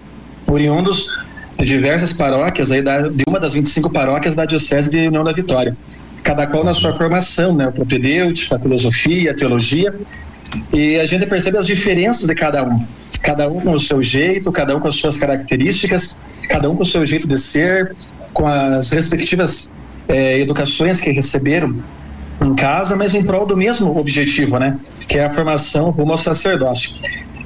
oriundos 0.46 1.08
de 1.58 1.64
diversas 1.64 2.12
paróquias, 2.12 2.70
aí 2.70 2.82
da, 2.82 3.08
de 3.08 3.24
uma 3.26 3.40
das 3.40 3.54
25 3.54 3.90
paróquias 3.90 4.34
da 4.34 4.44
Diocese 4.44 4.90
de 4.90 5.08
União 5.08 5.24
da 5.24 5.32
Vitória. 5.32 5.76
Cada 6.22 6.46
qual 6.46 6.64
na 6.64 6.74
sua 6.74 6.92
formação, 6.94 7.54
né? 7.54 7.68
O 7.68 7.72
propedêutico, 7.72 8.54
a 8.54 8.58
filosofia, 8.58 9.34
teologia. 9.34 9.94
E 10.72 10.98
a 10.98 11.06
gente 11.06 11.26
percebe 11.26 11.56
as 11.58 11.66
diferenças 11.66 12.26
de 12.26 12.34
cada 12.34 12.64
um. 12.64 12.78
Cada 13.22 13.48
um 13.48 13.60
com 13.60 13.72
o 13.72 13.78
seu 13.78 14.02
jeito, 14.02 14.50
cada 14.52 14.76
um 14.76 14.80
com 14.80 14.88
as 14.88 14.96
suas 14.96 15.16
características, 15.16 16.20
cada 16.48 16.68
um 16.68 16.76
com 16.76 16.82
o 16.82 16.86
seu 16.86 17.04
jeito 17.06 17.26
de 17.26 17.38
ser, 17.38 17.94
com 18.32 18.46
as 18.46 18.90
respectivas 18.90 19.76
eh, 20.08 20.40
educações 20.40 21.00
que 21.00 21.10
receberam 21.10 21.76
em 22.44 22.54
casa, 22.54 22.94
mas 22.96 23.14
em 23.14 23.22
prol 23.22 23.46
do 23.46 23.56
mesmo 23.56 23.96
objetivo, 23.98 24.58
né? 24.58 24.78
Que 25.08 25.18
é 25.18 25.24
a 25.24 25.30
formação 25.30 25.90
rumo 25.90 26.12
ao 26.12 26.18
sacerdócio. 26.18 26.90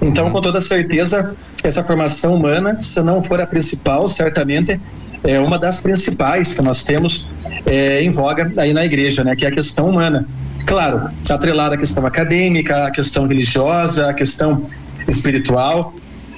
Então, 0.02 0.30
com 0.30 0.40
toda 0.40 0.60
certeza, 0.60 1.34
essa 1.62 1.84
formação 1.84 2.34
humana, 2.34 2.80
se 2.80 3.02
não 3.02 3.22
for 3.22 3.40
a 3.40 3.46
principal, 3.46 4.08
certamente 4.08 4.80
é 5.22 5.38
uma 5.38 5.58
das 5.58 5.78
principais 5.78 6.54
que 6.54 6.62
nós 6.62 6.82
temos 6.82 7.28
é, 7.66 8.02
em 8.02 8.10
voga 8.10 8.50
aí 8.56 8.72
na 8.72 8.84
igreja, 8.84 9.22
né? 9.22 9.36
Que 9.36 9.44
é 9.44 9.48
a 9.48 9.52
questão 9.52 9.90
humana. 9.90 10.26
Claro, 10.66 11.10
atrelada 11.28 11.74
à 11.74 11.78
questão 11.78 12.06
acadêmica, 12.06 12.86
à 12.86 12.90
questão 12.90 13.26
religiosa, 13.26 14.08
à 14.08 14.14
questão 14.14 14.62
espiritual, 15.08 15.94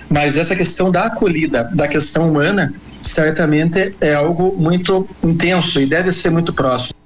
mas 0.09 0.37
essa 0.37 0.57
questão 0.57 0.91
da 0.91 1.05
acolhida, 1.05 1.69
da 1.73 1.87
questão 1.87 2.31
humana, 2.31 2.73
certamente 3.01 3.95
é 4.01 4.15
algo 4.15 4.55
muito 4.59 5.09
intenso 5.23 5.81
e 5.81 5.87
deve 5.87 6.11
ser 6.13 6.31
muito 6.31 6.53
próximo. 6.53 7.02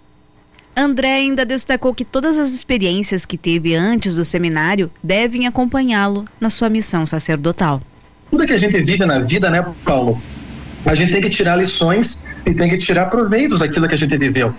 André 0.78 1.14
ainda 1.14 1.46
destacou 1.46 1.94
que 1.94 2.04
todas 2.04 2.36
as 2.36 2.52
experiências 2.52 3.24
que 3.24 3.38
teve 3.38 3.74
antes 3.74 4.16
do 4.16 4.26
seminário 4.26 4.90
devem 5.02 5.46
acompanhá-lo 5.46 6.26
na 6.38 6.50
sua 6.50 6.68
missão 6.68 7.06
sacerdotal. 7.06 7.80
Tudo 8.30 8.44
que 8.44 8.52
a 8.52 8.58
gente 8.58 8.78
vive 8.82 9.06
na 9.06 9.20
vida, 9.20 9.48
né, 9.48 9.64
Paulo? 9.86 10.20
A 10.84 10.94
gente 10.94 11.12
tem 11.12 11.22
que 11.22 11.30
tirar 11.30 11.56
lições 11.56 12.26
e 12.44 12.52
tem 12.52 12.68
que 12.68 12.76
tirar 12.76 13.06
proveitos 13.06 13.60
daquilo 13.60 13.88
que 13.88 13.94
a 13.94 13.98
gente 13.98 14.18
viveu. 14.18 14.54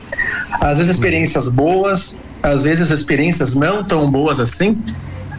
Às 0.59 0.79
vezes 0.79 0.95
experiências 0.95 1.49
boas, 1.49 2.25
às 2.41 2.63
vezes 2.63 2.89
experiências 2.89 3.53
não 3.53 3.83
tão 3.83 4.09
boas 4.09 4.39
assim, 4.39 4.75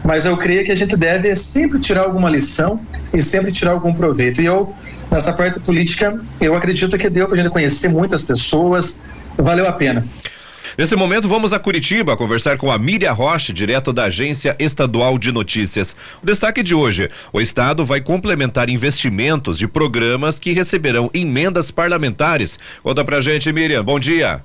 mas 0.05 0.25
eu 0.25 0.37
creio 0.37 0.63
que 0.63 0.71
a 0.71 0.75
gente 0.75 0.95
deve 0.95 1.35
sempre 1.35 1.77
tirar 1.79 2.03
alguma 2.03 2.29
lição 2.29 2.79
e 3.13 3.21
sempre 3.21 3.51
tirar 3.51 3.71
algum 3.71 3.93
proveito. 3.93 4.41
E 4.41 4.45
eu, 4.45 4.73
nessa 5.11 5.33
parte 5.33 5.59
política, 5.59 6.17
eu 6.39 6.55
acredito 6.55 6.97
que 6.97 7.09
deu 7.09 7.27
para 7.27 7.35
a 7.35 7.43
gente 7.43 7.51
conhecer 7.51 7.89
muitas 7.89 8.23
pessoas, 8.23 9.05
valeu 9.37 9.67
a 9.67 9.73
pena. 9.73 10.07
Nesse 10.79 10.95
momento, 10.95 11.27
vamos 11.27 11.51
a 11.51 11.59
Curitiba 11.59 12.15
conversar 12.15 12.57
com 12.57 12.71
a 12.71 12.77
Miriam 12.77 13.11
Rocha, 13.11 13.51
direto 13.51 13.91
da 13.91 14.05
Agência 14.05 14.55
Estadual 14.57 15.17
de 15.17 15.29
Notícias. 15.29 15.93
O 16.23 16.25
destaque 16.25 16.63
de 16.63 16.73
hoje: 16.73 17.09
o 17.33 17.41
Estado 17.41 17.83
vai 17.83 17.99
complementar 17.99 18.69
investimentos 18.69 19.57
de 19.57 19.67
programas 19.67 20.39
que 20.39 20.53
receberão 20.53 21.11
emendas 21.13 21.69
parlamentares. 21.69 22.57
Conta 22.81 23.03
pra 23.03 23.19
gente, 23.19 23.51
Miriam. 23.51 23.83
Bom 23.83 23.99
dia. 23.99 24.41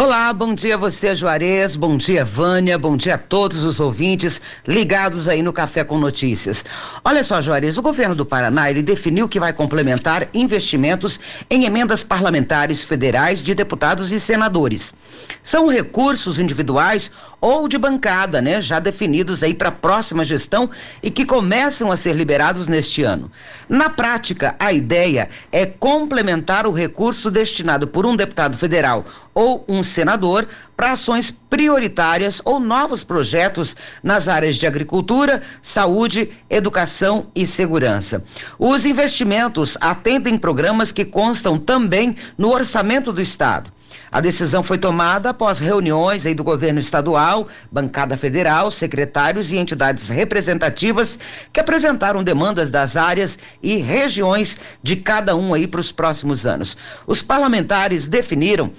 Olá, 0.00 0.32
bom 0.32 0.54
dia 0.54 0.76
a 0.76 0.78
você, 0.78 1.12
Juarez, 1.12 1.74
bom 1.74 1.96
dia, 1.96 2.24
Vânia, 2.24 2.78
bom 2.78 2.96
dia 2.96 3.16
a 3.16 3.18
todos 3.18 3.64
os 3.64 3.80
ouvintes 3.80 4.40
ligados 4.64 5.28
aí 5.28 5.42
no 5.42 5.52
Café 5.52 5.82
com 5.82 5.98
Notícias. 5.98 6.64
Olha 7.04 7.24
só, 7.24 7.40
Juarez, 7.40 7.76
o 7.76 7.82
governo 7.82 8.14
do 8.14 8.24
Paraná, 8.24 8.70
ele 8.70 8.80
definiu 8.80 9.28
que 9.28 9.40
vai 9.40 9.52
complementar 9.52 10.28
investimentos 10.32 11.18
em 11.50 11.64
emendas 11.64 12.04
parlamentares 12.04 12.84
federais 12.84 13.42
de 13.42 13.56
deputados 13.56 14.12
e 14.12 14.20
senadores. 14.20 14.94
São 15.42 15.66
recursos 15.66 16.38
individuais 16.38 17.10
ou 17.40 17.66
de 17.66 17.76
bancada, 17.76 18.40
né, 18.40 18.60
já 18.60 18.78
definidos 18.78 19.42
aí 19.42 19.52
para 19.52 19.70
a 19.70 19.72
próxima 19.72 20.24
gestão 20.24 20.70
e 21.02 21.10
que 21.10 21.26
começam 21.26 21.90
a 21.90 21.96
ser 21.96 22.14
liberados 22.14 22.68
neste 22.68 23.02
ano. 23.02 23.32
Na 23.68 23.90
prática, 23.90 24.54
a 24.60 24.72
ideia 24.72 25.28
é 25.50 25.66
complementar 25.66 26.68
o 26.68 26.72
recurso 26.72 27.32
destinado 27.32 27.88
por 27.88 28.06
um 28.06 28.14
deputado 28.14 28.56
federal 28.56 29.04
ou 29.34 29.64
um 29.68 29.84
senador 29.88 30.46
para 30.76 30.92
ações 30.92 31.30
prioritárias 31.30 32.40
ou 32.44 32.60
novos 32.60 33.02
projetos 33.02 33.76
nas 34.02 34.28
áreas 34.28 34.56
de 34.56 34.66
agricultura, 34.66 35.42
saúde, 35.60 36.30
educação 36.48 37.26
e 37.34 37.44
segurança. 37.44 38.22
Os 38.58 38.84
investimentos 38.84 39.76
atendem 39.80 40.38
programas 40.38 40.92
que 40.92 41.04
constam 41.04 41.58
também 41.58 42.14
no 42.36 42.50
orçamento 42.50 43.12
do 43.12 43.20
Estado. 43.20 43.72
A 44.10 44.20
decisão 44.20 44.62
foi 44.62 44.78
tomada 44.78 45.30
após 45.30 45.58
reuniões 45.58 46.24
do 46.34 46.44
governo 46.44 46.80
estadual, 46.80 47.48
bancada 47.70 48.16
federal, 48.16 48.70
secretários 48.70 49.52
e 49.52 49.56
entidades 49.56 50.08
representativas 50.08 51.18
que 51.52 51.60
apresentaram 51.60 52.24
demandas 52.24 52.70
das 52.70 52.96
áreas 52.96 53.38
e 53.62 53.76
regiões 53.76 54.58
de 54.82 54.96
cada 54.96 55.36
um 55.36 55.52
aí 55.52 55.66
para 55.66 55.80
os 55.80 55.92
próximos 55.92 56.46
anos. 56.46 56.76
Os 57.06 57.22
parlamentares 57.22 58.08
definiram 58.08 58.72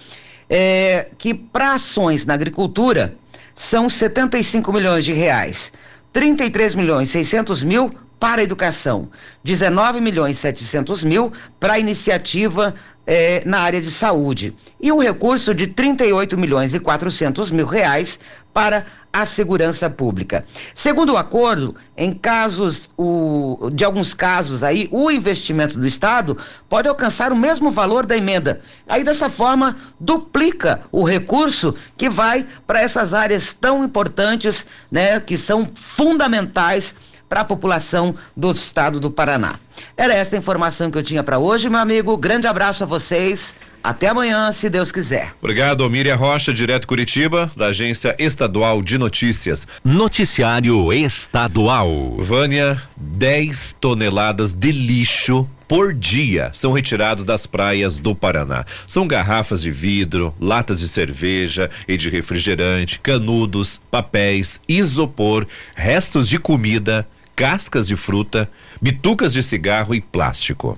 é, 0.49 1.07
que 1.17 1.33
para 1.33 1.73
ações 1.73 2.25
na 2.25 2.33
agricultura 2.33 3.15
são 3.53 3.87
75 3.87 4.71
milhões 4.73 5.05
de 5.05 5.13
reais, 5.13 5.71
33 6.11 6.75
milhões 6.75 7.09
600 7.09 7.61
mil 7.63 7.93
para 8.19 8.41
a 8.41 8.43
educação, 8.43 9.09
19 9.43 10.01
milhões 10.01 10.37
700 10.37 11.03
mil 11.03 11.31
para 11.59 11.73
a 11.73 11.79
iniciativa 11.79 12.75
eh, 13.07 13.41
na 13.45 13.61
área 13.61 13.81
de 13.81 13.89
saúde 13.89 14.53
e 14.79 14.91
um 14.91 14.99
recurso 14.99 15.55
de 15.55 15.67
38 15.67 16.37
milhões 16.37 16.73
e 16.73 16.79
400 16.79 17.49
mil 17.49 17.65
reais 17.65 18.19
para 18.53 18.85
a 19.11 19.25
segurança 19.25 19.89
pública. 19.89 20.45
Segundo 20.75 21.13
o 21.13 21.17
acordo, 21.17 21.75
em 21.97 22.13
casos 22.13 22.89
o, 22.95 23.69
de 23.73 23.83
alguns 23.83 24.13
casos 24.13 24.63
aí, 24.63 24.87
o 24.91 25.09
investimento 25.09 25.79
do 25.79 25.87
Estado 25.87 26.37
pode 26.67 26.87
alcançar 26.87 27.31
o 27.31 27.35
mesmo 27.35 27.71
valor 27.71 28.05
da 28.05 28.15
emenda. 28.15 28.61
Aí 28.87 29.03
dessa 29.03 29.29
forma 29.29 29.75
duplica 29.99 30.81
o 30.91 31.03
recurso 31.03 31.73
que 31.97 32.09
vai 32.09 32.45
para 32.67 32.81
essas 32.81 33.13
áreas 33.13 33.53
tão 33.53 33.83
importantes, 33.83 34.65
né, 34.91 35.19
que 35.19 35.37
são 35.37 35.67
fundamentais 35.73 36.93
para 37.29 37.41
a 37.41 37.45
população 37.45 38.15
do 38.35 38.51
estado 38.51 38.99
do 38.99 39.11
Paraná. 39.11 39.55
Era 39.95 40.15
esta 40.15 40.35
a 40.35 40.39
informação 40.39 40.89
que 40.89 40.97
eu 40.97 41.03
tinha 41.03 41.23
para 41.23 41.37
hoje, 41.37 41.69
meu 41.69 41.79
amigo. 41.79 42.17
Grande 42.17 42.47
abraço 42.47 42.83
a 42.83 42.87
vocês. 42.87 43.55
Até 43.81 44.09
amanhã, 44.09 44.51
se 44.51 44.69
Deus 44.69 44.91
quiser. 44.91 45.33
Obrigado, 45.41 45.89
Miriam 45.89 46.15
Rocha, 46.15 46.53
direto 46.53 46.85
Curitiba, 46.85 47.49
da 47.55 47.67
Agência 47.67 48.13
Estadual 48.19 48.81
de 48.81 48.97
Notícias. 48.97 49.65
Noticiário 49.85 50.91
Estadual. 50.91 52.17
Vânia, 52.17 52.81
10 52.97 53.77
toneladas 53.79 54.53
de 54.53 54.71
lixo 54.73 55.47
por 55.65 55.93
dia 55.93 56.49
são 56.51 56.73
retirados 56.73 57.23
das 57.23 57.45
praias 57.45 57.99
do 57.99 58.15
Paraná. 58.15 58.65
São 58.87 59.07
garrafas 59.07 59.61
de 59.61 59.71
vidro, 59.71 60.33
latas 60.41 60.79
de 60.79 60.87
cerveja 60.87 61.69
e 61.87 61.95
de 61.95 62.09
refrigerante, 62.09 62.99
canudos, 62.99 63.79
papéis, 63.89 64.59
isopor, 64.67 65.45
restos 65.75 66.27
de 66.27 66.39
comida, 66.39 67.07
cascas 67.39 67.87
de 67.87 67.95
fruta, 67.95 68.51
bitucas 68.81 69.31
de 69.31 69.41
cigarro 69.41 69.95
e 69.95 70.01
plástico. 70.01 70.77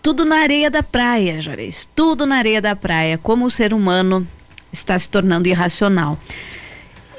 Tudo 0.00 0.24
na 0.24 0.36
areia 0.36 0.70
da 0.70 0.80
praia, 0.80 1.40
Juarez. 1.40 1.88
Tudo 1.92 2.24
na 2.24 2.36
areia 2.36 2.62
da 2.62 2.76
praia. 2.76 3.18
Como 3.18 3.46
o 3.46 3.50
ser 3.50 3.74
humano 3.74 4.24
está 4.72 4.96
se 4.96 5.08
tornando 5.08 5.48
irracional. 5.48 6.16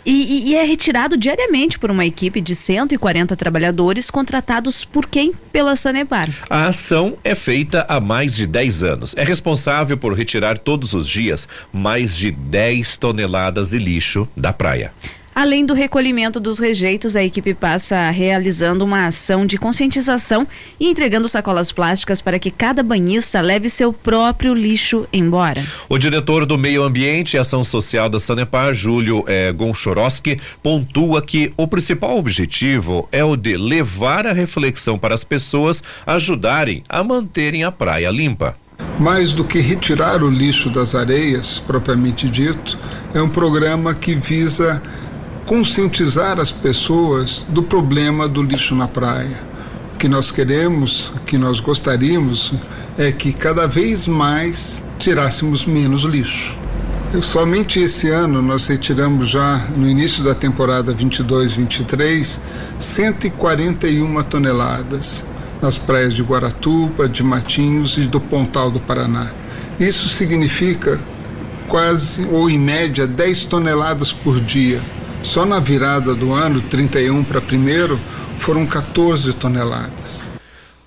E, 0.05 0.13
e, 0.13 0.49
e, 0.49 0.55
é 0.55 0.63
retirado 0.63 1.17
diariamente 1.17 1.77
por 1.77 1.91
uma 1.91 2.05
equipe 2.05 2.39
de 2.39 2.55
140 2.55 3.35
trabalhadores 3.35 4.09
contratados 4.09 4.85
por 4.85 5.07
quem? 5.07 5.33
Pela 5.51 5.75
Sanepar. 5.75 6.29
A 6.49 6.67
ação 6.67 7.17
é 7.25 7.35
feita 7.35 7.85
há 7.89 7.99
mais 7.99 8.33
de 8.33 8.47
10 8.47 8.83
anos. 8.83 9.13
É 9.17 9.25
responsável 9.25 9.97
por 9.97 10.13
retirar 10.13 10.57
todos 10.57 10.93
os 10.93 11.07
dias 11.07 11.49
mais 11.71 12.15
de 12.15 12.31
10 12.31 12.95
toneladas 12.95 13.71
de 13.71 13.77
lixo 13.77 14.25
da 14.37 14.53
praia. 14.53 14.93
Além 15.33 15.65
do 15.65 15.73
recolhimento 15.73 16.41
dos 16.41 16.59
rejeitos, 16.59 17.15
a 17.15 17.23
equipe 17.23 17.53
passa 17.53 18.09
realizando 18.09 18.83
uma 18.83 19.07
ação 19.07 19.45
de 19.45 19.57
conscientização 19.57 20.45
e 20.77 20.89
entregando 20.89 21.27
sacolas 21.29 21.71
plásticas 21.71 22.21
para 22.21 22.37
que 22.37 22.51
cada 22.51 22.83
banhista 22.83 23.39
leve 23.39 23.69
seu 23.69 23.93
próprio 23.93 24.53
lixo 24.53 25.07
embora. 25.13 25.63
O 25.87 25.97
diretor 25.97 26.45
do 26.45 26.57
Meio 26.57 26.83
Ambiente 26.83 27.35
e 27.35 27.39
Ação 27.39 27.63
Social 27.63 28.09
da 28.09 28.19
Sanepar, 28.19 28.73
Júlio 28.73 29.23
eh, 29.25 29.53
Gonchoroski, 29.53 30.37
pontua 30.61 31.21
que 31.21 31.53
o 31.55 31.65
principal 31.65 32.17
objetivo 32.17 33.07
é 33.09 33.23
o 33.23 33.37
de 33.37 33.55
levar 33.55 34.27
a 34.27 34.33
reflexão 34.33 34.99
para 34.99 35.15
as 35.15 35.23
pessoas 35.23 35.81
ajudarem 36.05 36.83
a 36.89 37.01
manterem 37.03 37.63
a 37.63 37.71
praia 37.71 38.09
limpa. 38.11 38.57
Mais 38.99 39.33
do 39.33 39.43
que 39.43 39.59
retirar 39.59 40.21
o 40.21 40.29
lixo 40.29 40.69
das 40.69 40.93
areias, 40.93 41.59
propriamente 41.65 42.29
dito, 42.29 42.77
é 43.13 43.21
um 43.21 43.29
programa 43.29 43.93
que 43.93 44.15
visa 44.15 44.81
conscientizar 45.45 46.39
as 46.39 46.51
pessoas 46.51 47.45
do 47.49 47.63
problema 47.63 48.27
do 48.27 48.41
lixo 48.41 48.75
na 48.75 48.87
praia. 48.87 49.41
O 49.95 49.97
que 49.97 50.07
nós 50.07 50.31
queremos, 50.31 51.09
o 51.15 51.19
que 51.19 51.37
nós 51.37 51.59
gostaríamos 51.59 52.53
é 52.97 53.11
que 53.11 53.33
cada 53.33 53.67
vez 53.67 54.07
mais 54.07 54.83
tirássemos 54.97 55.65
menos 55.65 56.03
lixo. 56.03 56.55
Somente 57.21 57.79
esse 57.79 58.09
ano 58.09 58.41
nós 58.41 58.67
retiramos 58.67 59.29
já 59.29 59.57
no 59.75 59.87
início 59.87 60.23
da 60.23 60.33
temporada 60.33 60.93
22-23 60.95 62.39
141 62.79 64.23
toneladas 64.23 65.23
nas 65.61 65.77
praias 65.77 66.13
de 66.13 66.23
Guaratuba, 66.23 67.09
de 67.09 67.21
Matinhos 67.21 67.97
e 67.97 68.07
do 68.07 68.19
Pontal 68.19 68.71
do 68.71 68.79
Paraná. 68.79 69.29
Isso 69.79 70.07
significa 70.07 70.99
quase 71.67 72.25
ou 72.31 72.49
em 72.49 72.57
média 72.57 73.05
10 73.05 73.45
toneladas 73.45 74.13
por 74.13 74.39
dia 74.39 74.81
só 75.23 75.45
na 75.45 75.59
virada 75.59 76.13
do 76.13 76.33
ano, 76.33 76.61
31 76.61 77.23
para 77.23 77.41
primeiro, 77.41 77.99
foram 78.37 78.65
14 78.65 79.33
toneladas. 79.33 80.31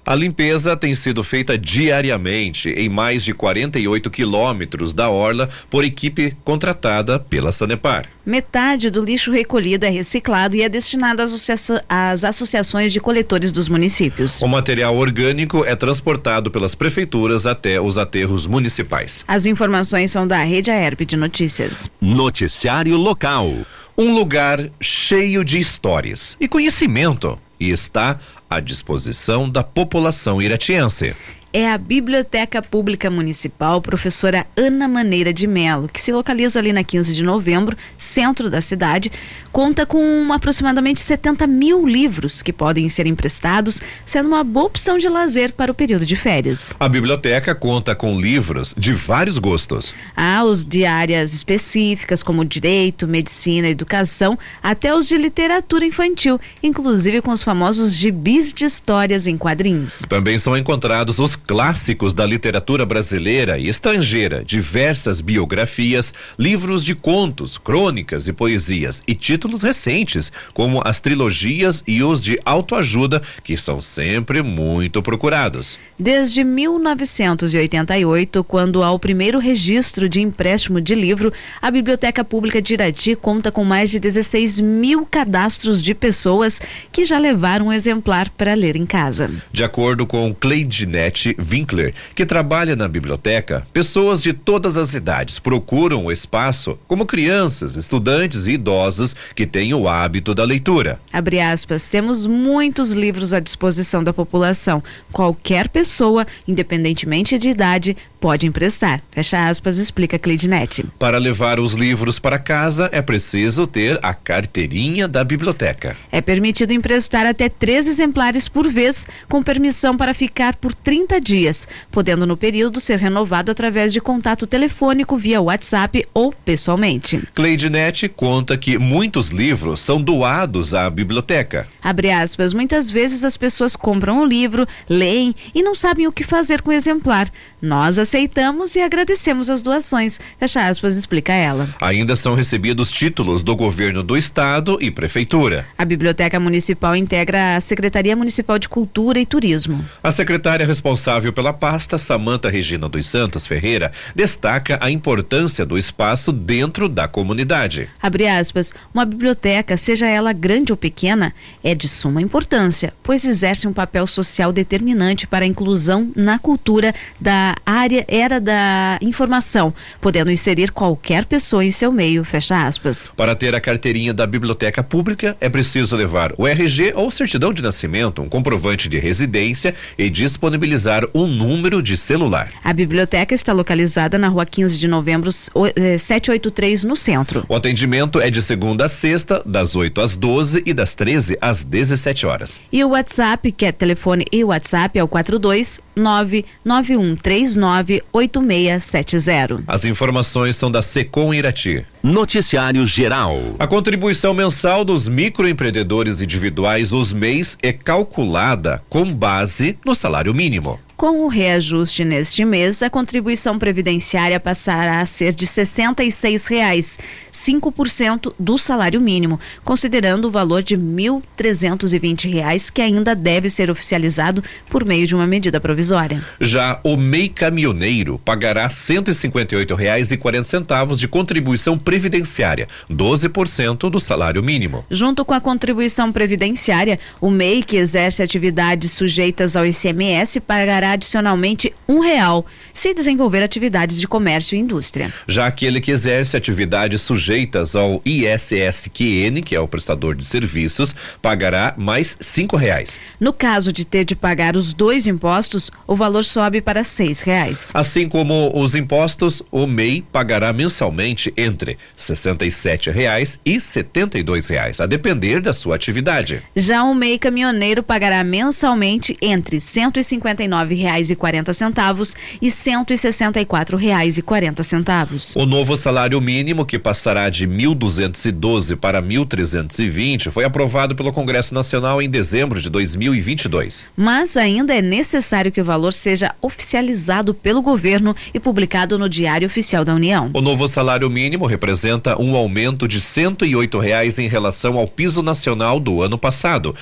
A 0.07 0.15
limpeza 0.15 0.77
tem 0.77 0.95
sido 0.95 1.25
feita 1.25 1.57
diariamente 1.57 2.69
em 2.69 2.91
mais 2.91 3.25
de 3.25 3.33
48 3.33 4.11
quilômetros 4.11 4.93
da 4.93 5.09
orla 5.09 5.49
por 5.71 5.83
equipe 5.83 6.37
contratada 6.45 7.19
pela 7.19 7.53
Sanepar. 7.53 8.05
Metade 8.27 8.91
do 8.91 9.03
lixo 9.03 9.33
recolhido 9.33 9.87
é 9.87 9.89
reciclado 9.89 10.57
e 10.57 10.63
é 10.63 10.69
destinado 10.69 11.23
às, 11.23 11.33
associa 11.33 11.85
às 11.89 12.23
associações 12.23 12.93
de 12.93 13.01
coletores 13.01 13.51
dos 13.51 13.67
municípios. 13.67 14.43
O 14.43 14.47
material 14.47 14.95
orgânico 14.95 15.65
é 15.65 15.75
transportado 15.75 16.51
pelas 16.51 16.75
prefeituras 16.75 17.47
até 17.47 17.81
os 17.81 17.97
aterros 17.97 18.47
municipais. 18.47 19.25
As 19.27 19.47
informações 19.47 20.11
são 20.11 20.27
da 20.27 20.45
Rede 20.45 20.71
Aerp 20.71 21.01
de 21.01 21.17
Notícias. 21.17 21.91
Noticiário 21.99 22.97
Local. 22.99 23.55
Um 23.97 24.13
lugar 24.13 24.71
cheio 24.81 25.45
de 25.45 25.61
histórias 25.61 26.37
e 26.41 26.49
conhecimento 26.49 27.39
e 27.61 27.71
está 27.71 28.19
à 28.51 28.59
disposição 28.59 29.49
da 29.49 29.63
população 29.63 30.43
iratiense 30.43 31.15
é 31.55 31.71
a 31.71 31.79
Biblioteca 31.79 32.61
Pública 32.61 33.09
Municipal 33.09 33.81
Professora 33.81 34.45
Ana 34.57 34.89
Maneira 34.89 35.33
de 35.33 35.47
Melo, 35.47 35.89
que 35.89 36.01
se 36.01 36.11
localiza 36.11 36.59
ali 36.59 36.73
na 36.73 36.83
15 36.83 37.15
de 37.15 37.23
novembro, 37.23 37.77
centro 37.97 38.51
da 38.51 38.61
cidade. 38.61 39.13
Conta 39.53 39.87
com 39.87 40.33
aproximadamente 40.33 40.99
70 40.99 41.47
mil 41.47 41.87
livros 41.87 42.43
que 42.43 42.53
podem 42.53 42.89
ser 42.89 43.07
emprestados, 43.07 43.81
sendo 44.05 44.27
uma 44.27 44.43
boa 44.43 44.67
opção 44.67 44.99
de 44.99 45.09
lazer 45.09 45.53
para 45.53 45.71
o 45.71 45.75
período 45.75 46.05
de 46.05 46.17
férias. 46.17 46.75
A 46.81 46.89
biblioteca 46.89 47.55
conta 47.55 47.95
com 47.95 48.19
livros 48.19 48.75
de 48.77 48.93
vários 48.93 49.39
gostos. 49.39 49.95
Há 50.17 50.43
os 50.43 50.65
de 50.65 50.85
áreas 50.85 51.33
específicas, 51.33 52.21
como 52.21 52.45
direito, 52.45 53.07
medicina, 53.07 53.69
educação, 53.69 54.37
até 54.61 54.93
os 54.93 55.07
de 55.07 55.17
literatura 55.17 55.87
infantil, 55.87 56.41
inclusive 56.61 57.23
com 57.23 57.31
os 57.31 57.45
famosos 57.45 57.95
gibis 57.95 58.53
de 58.53 58.65
histórias 58.65 59.29
em 59.29 59.39
quadrinhos. 59.39 60.03
Também 60.09 60.37
são 60.37 60.57
encontrados 60.57 61.21
os 61.21 61.44
clássicos 61.47 62.15
da 62.15 62.25
literatura 62.25 62.87
brasileira 62.87 63.59
e 63.59 63.69
estrangeira, 63.69 64.45
diversas 64.45 65.21
biografias, 65.21 66.15
livros 66.39 66.85
de 66.85 66.95
contos, 66.95 67.59
crônicas 67.59 68.29
e 68.29 68.33
poesias 68.33 69.03
e 69.07 69.15
títulos 69.15 69.63
recentes, 69.63 70.33
como 70.53 70.81
as 70.85 71.01
trilogias 71.01 71.83
e 71.87 72.03
os 72.03 72.23
de 72.23 72.39
autoajuda, 72.45 73.23
que 73.43 73.57
são 73.57 73.81
sempre 73.81 74.43
muito 74.43 75.03
procurados. 75.03 75.79
Desde 75.99 76.43
1988, 76.43 78.43
quando 78.45 78.83
há 78.83 78.91
o 78.91 78.99
primeiro 78.99 79.39
registro 79.39 80.09
de 80.09 80.21
empréstimo 80.21 80.81
de 80.81 80.95
livro, 80.95 81.33
a 81.61 81.71
Biblioteca 81.71 82.25
Pública 82.25 82.63
de 82.63 82.75
Irati 82.75 83.15
conta 83.15 83.53
com 83.53 83.65
mais 83.65 83.91
de 83.91 84.01
16 84.01 84.61
mil 84.61 85.07
cadastros 85.07 85.83
de 85.83 85.95
pessoas 85.95 86.61
que 86.91 87.05
já 87.05 87.19
levaram 87.19 87.67
um 87.67 87.73
exemplar 87.73 88.31
para 88.31 88.55
ler 88.55 88.77
em 88.77 88.87
casa. 88.87 89.31
De 89.53 89.63
acordo 89.63 90.07
com 90.07 90.35
Cleidinete 90.35 91.34
Winkler, 91.39 91.95
que 92.15 92.27
trabalha 92.27 92.77
na 92.77 92.89
biblioteca, 92.89 93.67
pessoas 93.73 94.23
de 94.23 94.33
todas 94.33 94.77
as 94.77 94.95
idades 94.95 95.39
procuram 95.39 96.07
o 96.07 96.13
espaço, 96.13 96.79
como 96.87 97.07
crianças, 97.07 97.77
estudantes 97.77 98.47
e 98.47 98.53
idosos 98.53 99.15
que 99.35 99.47
têm 99.47 99.75
o 99.75 99.89
hábito 99.89 100.35
da 100.35 100.45
leitura. 100.45 101.01
Abre 101.13 101.41
aspas, 101.41 101.89
temos 101.89 102.27
muitos 102.27 102.93
livros 102.93 103.33
à 103.33 103.41
disposição 103.41 104.03
da 104.03 104.13
população. 104.13 104.83
Qualquer 105.13 105.69
pessoa, 105.69 106.27
independentemente 106.47 107.39
de 107.39 107.51
idade, 107.51 107.97
pode 108.25 108.47
emprestar. 108.47 109.03
Fecha 109.11 109.49
aspas, 109.49 109.77
explica 109.77 110.19
Cleidnet. 110.19 110.83
Para 110.99 111.19
levar 111.19 111.61
os 111.61 111.75
livros 111.75 112.19
para 112.19 112.39
casa 112.39 112.89
é 112.91 113.03
preciso 113.03 113.67
ter 113.67 113.99
a 114.03 114.15
carteirinha 114.15 115.07
da 115.07 115.23
biblioteca. 115.23 115.95
É 116.11 116.23
permitido 116.23 116.73
emprestar 116.73 117.27
até 117.27 117.51
três 117.51 117.87
exemplares 117.87 118.49
por 118.49 118.67
vez, 118.67 119.07
com 119.29 119.43
permissão 119.43 119.95
para 119.95 120.15
ficar 120.15 120.57
por 120.57 120.75
30 120.75 121.21
dias, 121.25 121.67
podendo 121.91 122.27
no 122.27 122.37
período 122.37 122.79
ser 122.79 122.99
renovado 122.99 123.51
através 123.51 123.93
de 123.93 124.01
contato 124.01 124.47
telefônico 124.47 125.17
via 125.17 125.41
WhatsApp 125.41 126.07
ou 126.13 126.33
pessoalmente. 126.45 127.27
Cleidnet 127.35 128.09
conta 128.11 128.57
que 128.57 128.79
muitos 128.79 129.31
livros 129.31 129.81
são 129.81 130.01
doados 130.01 130.75
à 130.75 130.89
biblioteca. 130.91 131.67
Abre 131.83 132.11
aspas, 132.11 132.53
muitas 132.53 132.91
vezes 132.91 133.25
as 133.25 133.37
pessoas 133.37 133.75
compram 133.75 134.21
um 134.21 134.27
livro, 134.27 134.67
leem 134.89 135.35
e 135.55 135.63
não 135.63 135.75
sabem 135.75 136.07
o 136.07 136.13
que 136.13 136.23
fazer 136.23 136.61
com 136.61 136.71
o 136.71 136.75
exemplar. 136.75 137.31
Nós 137.61 137.99
aceitamos 137.99 138.77
e 138.77 138.81
agradecemos 138.81 139.49
as 139.49 139.63
doações. 139.63 140.21
Fecha 140.39 140.67
aspas, 140.67 140.97
explica 140.97 141.33
ela. 141.33 141.69
Ainda 141.81 142.15
são 142.15 142.35
recebidos 142.35 142.91
títulos 142.91 143.43
do 143.43 143.57
governo 143.57 144.03
do 144.03 144.17
estado 144.17 144.77
e 144.81 144.91
prefeitura. 144.91 145.67
A 145.79 145.85
Biblioteca 145.85 146.39
Municipal 146.39 146.95
integra 146.95 147.57
a 147.57 147.61
Secretaria 147.61 148.15
Municipal 148.15 148.59
de 148.59 148.69
Cultura 148.69 149.19
e 149.19 149.25
Turismo. 149.25 149.85
A 150.03 150.13
secretária 150.13 150.67
responsável 150.67 151.14
pela 151.33 151.53
pasta, 151.53 151.99
Samanta 151.99 152.49
Regina 152.49 152.89
dos 152.89 153.07
Santos 153.07 153.47
Ferreira, 153.47 153.93
destaca 154.15 154.79
a 154.81 154.91
importância 154.91 155.65
do 155.65 155.77
espaço 155.77 156.33
dentro 156.33 156.89
da 156.89 157.09
comunidade. 157.09 157.89
Abre 158.01 158.29
aspas, 158.29 158.73
uma 158.93 159.05
biblioteca, 159.05 159.77
seja 159.77 160.07
ela 160.07 160.33
grande 160.33 160.73
ou 160.73 160.77
pequena, 160.77 161.35
é 161.63 161.75
de 161.75 161.89
suma 161.89 162.21
importância, 162.21 162.93
pois 163.03 163.25
exerce 163.25 163.67
um 163.67 163.73
papel 163.73 164.07
social 164.07 164.53
determinante 164.53 165.27
para 165.27 165.45
a 165.45 165.49
inclusão 165.49 166.13
na 166.15 166.39
cultura 166.39 166.95
da 167.21 167.55
área 167.65 168.05
era 168.07 168.41
da 168.41 168.99
informação, 169.01 169.73
podendo 170.01 170.31
inserir 170.31 170.71
qualquer 170.71 171.25
pessoa 171.25 171.65
em 171.65 171.71
seu 171.71 171.91
meio, 171.91 172.25
fecha 172.25 172.67
aspas. 172.67 173.11
Para 173.17 173.35
ter 173.35 173.55
a 173.55 173.61
carteirinha 173.61 174.13
da 174.13 174.27
biblioteca 174.27 174.83
pública, 174.83 175.37
é 175.41 175.49
preciso 175.49 175.97
levar 175.97 176.35
o 176.37 176.47
RG 176.47 176.93
ou 176.95 177.11
certidão 177.11 177.53
de 177.53 177.63
nascimento, 177.63 178.23
um 178.23 178.29
comprovante 178.29 178.89
de 178.89 178.99
residência 178.99 179.75
e 179.97 180.11
disponibilizar 180.11 180.94
um 181.15 181.27
número 181.27 181.83
de 181.83 181.97
celular. 181.97 182.51
A 182.63 182.73
biblioteca 182.73 183.35
está 183.35 183.53
localizada 183.53 184.19
na 184.19 184.29
rua 184.29 184.47
15 184.47 184.79
de 184.79 184.87
novembro, 184.87 185.33
783, 185.33 186.85
no 186.85 186.95
centro. 186.95 187.45
O 187.49 187.55
atendimento 187.55 188.21
é 188.21 188.31
de 188.31 188.43
segunda 188.43 188.85
a 188.85 188.89
sexta, 188.89 189.43
das 189.45 189.75
8 189.75 190.01
às 190.01 190.17
12 190.17 190.63
e 190.67 190.73
das 190.73 190.95
13 190.95 191.37
às 191.41 191.65
17 191.65 192.27
horas. 192.27 192.61
E 192.71 192.85
o 192.85 192.91
WhatsApp, 192.91 193.51
que 193.51 193.67
é 193.67 193.73
telefone 193.73 194.25
e 194.31 194.45
WhatsApp, 194.45 194.99
é 194.99 195.03
o 195.03 195.09
42 195.09 195.81
99139 195.97 198.03
8670. 198.13 199.65
As 199.67 199.85
informações 199.85 200.57
são 200.57 200.71
da 200.71 200.83
Secom 200.83 201.33
Irati. 201.33 201.85
Noticiário 202.03 202.87
Geral. 202.87 203.39
A 203.59 203.67
contribuição 203.67 204.35
mensal 204.35 204.85
dos 204.85 205.09
microempreendedores 205.09 206.21
individuais, 206.21 206.93
os 206.93 207.13
MEIs, 207.13 207.57
é 207.63 207.73
calculada 207.73 208.83
com 208.91 209.11
base 209.11 209.79
no 209.85 209.95
salário 209.95 210.35
mínimo. 210.35 210.79
Com 210.97 211.25
o 211.25 211.29
reajuste 211.29 212.05
neste 212.05 212.45
mês, 212.45 212.81
a 212.81 212.89
contribuição 212.89 213.59
previdenciária 213.59 214.39
passará 214.39 215.01
a 215.01 215.07
ser 215.07 215.35
de 215.35 215.45
R$ 215.45 215.51
66,00, 215.51 217.01
5% 217.33 218.33
do 218.39 218.57
salário 218.57 219.01
mínimo, 219.01 219.41
considerando 219.65 220.27
o 220.27 220.31
valor 220.31 220.63
de 220.63 220.77
R$ 220.77 220.83
1.320, 220.83 222.71
que 222.73 222.81
ainda 222.81 223.13
deve 223.15 223.51
ser 223.51 223.73
oficializado 223.73 224.43
por 224.71 224.85
meio 224.85 225.05
de 225.05 225.17
uma 225.17 225.27
medida 225.27 225.61
provisória. 225.61 226.23
Já 226.41 226.79
o 226.85 226.97
MEI 226.97 227.29
caminhoneiro 227.29 228.21
pagará 228.25 228.63
R$ 228.63 228.69
158,40 228.69 230.97
de 230.97 231.09
contribuição 231.09 231.77
previdenciária, 231.77 232.69
12% 232.89 233.91
do 233.91 233.99
salário 233.99 234.45
mínimo. 234.45 234.85
Junto 234.89 235.25
com 235.25 235.35
a 235.35 235.41
contribuição 235.41 236.13
previdenciária, 236.13 237.01
o 237.21 237.31
MEI 237.31 237.65
que 237.65 237.77
exerce 237.77 238.23
atividades 238.23 238.93
sujeitas 238.93 239.57
ao 239.57 239.67
ICMS 239.67 240.39
pagará 240.39 240.84
adicionalmente 240.93 241.73
um 241.89 242.01
real 242.01 242.47
se 242.73 242.93
desenvolver 242.93 243.43
atividades 243.43 244.01
de 244.01 244.07
comércio 244.07 244.57
e 244.57 244.59
indústria. 244.59 245.13
Já 245.27 245.47
aquele 245.47 245.81
que 245.81 245.91
exerce 245.91 246.37
atividades 246.37 247.01
sujeitas 247.01 247.77
ao 247.77 248.03
ISSQN, 248.05 249.43
que 249.45 249.55
é 249.55 249.61
o 249.61 249.69
prestador 249.69 250.15
de 250.15 250.25
serviços, 250.25 250.95
pagará 251.23 251.75
mais 251.77 252.17
cinco 252.21 252.57
reais. 252.57 252.99
No 253.21 253.33
caso 253.33 253.73
de 253.73 253.85
ter 253.85 254.05
de 254.05 254.15
pagar 254.15 254.57
os 254.57 254.73
dois 254.73 255.07
impostos, 255.07 255.71
o 255.87 255.95
valor 255.95 256.25
sobe 256.25 256.61
para 256.61 256.83
seis 256.85 257.21
reais. 257.21 257.71
Assim 257.73 258.09
como 258.09 258.51
os 258.55 258.75
impostos, 258.75 259.43
o 259.51 259.67
MEI 259.67 260.05
pagará 260.13 260.53
mensalmente 260.53 261.33
entre 261.37 261.79
sessenta 261.97 262.45
e 262.45 262.51
sete 262.51 262.91
reais 262.91 263.39
e 263.45 263.61
setenta 263.61 264.19
e 264.19 264.23
dois 264.23 264.49
reais, 264.49 264.81
a 264.81 264.87
depender 264.87 265.41
da 265.41 265.53
sua 265.53 265.77
atividade. 265.77 266.43
Já 266.55 266.85
o 266.85 266.95
MEI 266.95 267.19
caminhoneiro 267.19 267.83
pagará 267.83 268.23
mensalmente 268.25 269.17
entre 269.23 269.61
cento 269.61 269.99
e 269.99 270.05
cinquenta 270.05 270.43
e 270.43 270.49
nove 270.49 270.74
reais 270.75 271.11
e 271.11 271.17
quarenta 271.17 271.53
centavos 271.53 272.15
e 272.41 272.51
cento 272.51 272.93
e 272.93 272.99
sessenta 272.99 273.41
e 273.41 273.45
quatro 273.45 273.77
reais 273.77 274.19
e 274.19 274.23
quarenta 274.23 274.63
centavos. 274.63 275.35
O 275.37 275.47
novo 275.47 275.77
salário 275.77 276.21
mínimo, 276.21 276.67
que 276.67 276.79
passará 276.79 277.29
de 277.31 277.47
mil 277.47 277.75
duzentos 277.75 278.25
e 278.25 278.33
doze 278.33 278.77
para 278.77 279.01
mil 279.01 279.25
trezentos 279.25 279.79
e 279.79 279.89
vinte, 279.89 280.31
foi 280.31 280.45
aprovado 280.45 280.95
pelo 280.95 281.13
Congresso 281.13 281.55
Nacional 281.55 282.03
em 282.03 282.11
dezembro 282.11 282.61
de 282.61 282.69
2022. 282.69 283.87
Mas 283.97 284.37
ainda 284.37 284.75
é 284.75 284.83
necessário 284.83 285.53
que 285.53 285.61
o 285.61 285.65
valor 285.65 285.93
seja 285.93 286.35
oficializado 286.43 287.33
pelo 287.33 287.63
governo 287.63 288.15
e 288.33 288.41
publicado 288.41 288.99
no 288.99 289.09
Diário 289.09 289.47
Oficial 289.47 289.85
da 289.85 289.95
União. 289.95 290.31
O 290.35 290.41
novo 290.41 290.67
salário 290.67 291.09
mínimo 291.09 291.47
representa 291.47 292.21
um 292.21 292.35
aumento 292.35 292.89
de 292.89 293.01
cento 293.01 293.45
e 293.45 293.55
oito 293.55 293.79
reais 293.79 294.19
em 294.19 294.29
relação 294.29 294.77
ao 294.77 294.87
piso 294.87 295.23
nacional 295.23 295.79
do 295.79 296.03
ano 296.03 296.19
passado, 296.19 296.75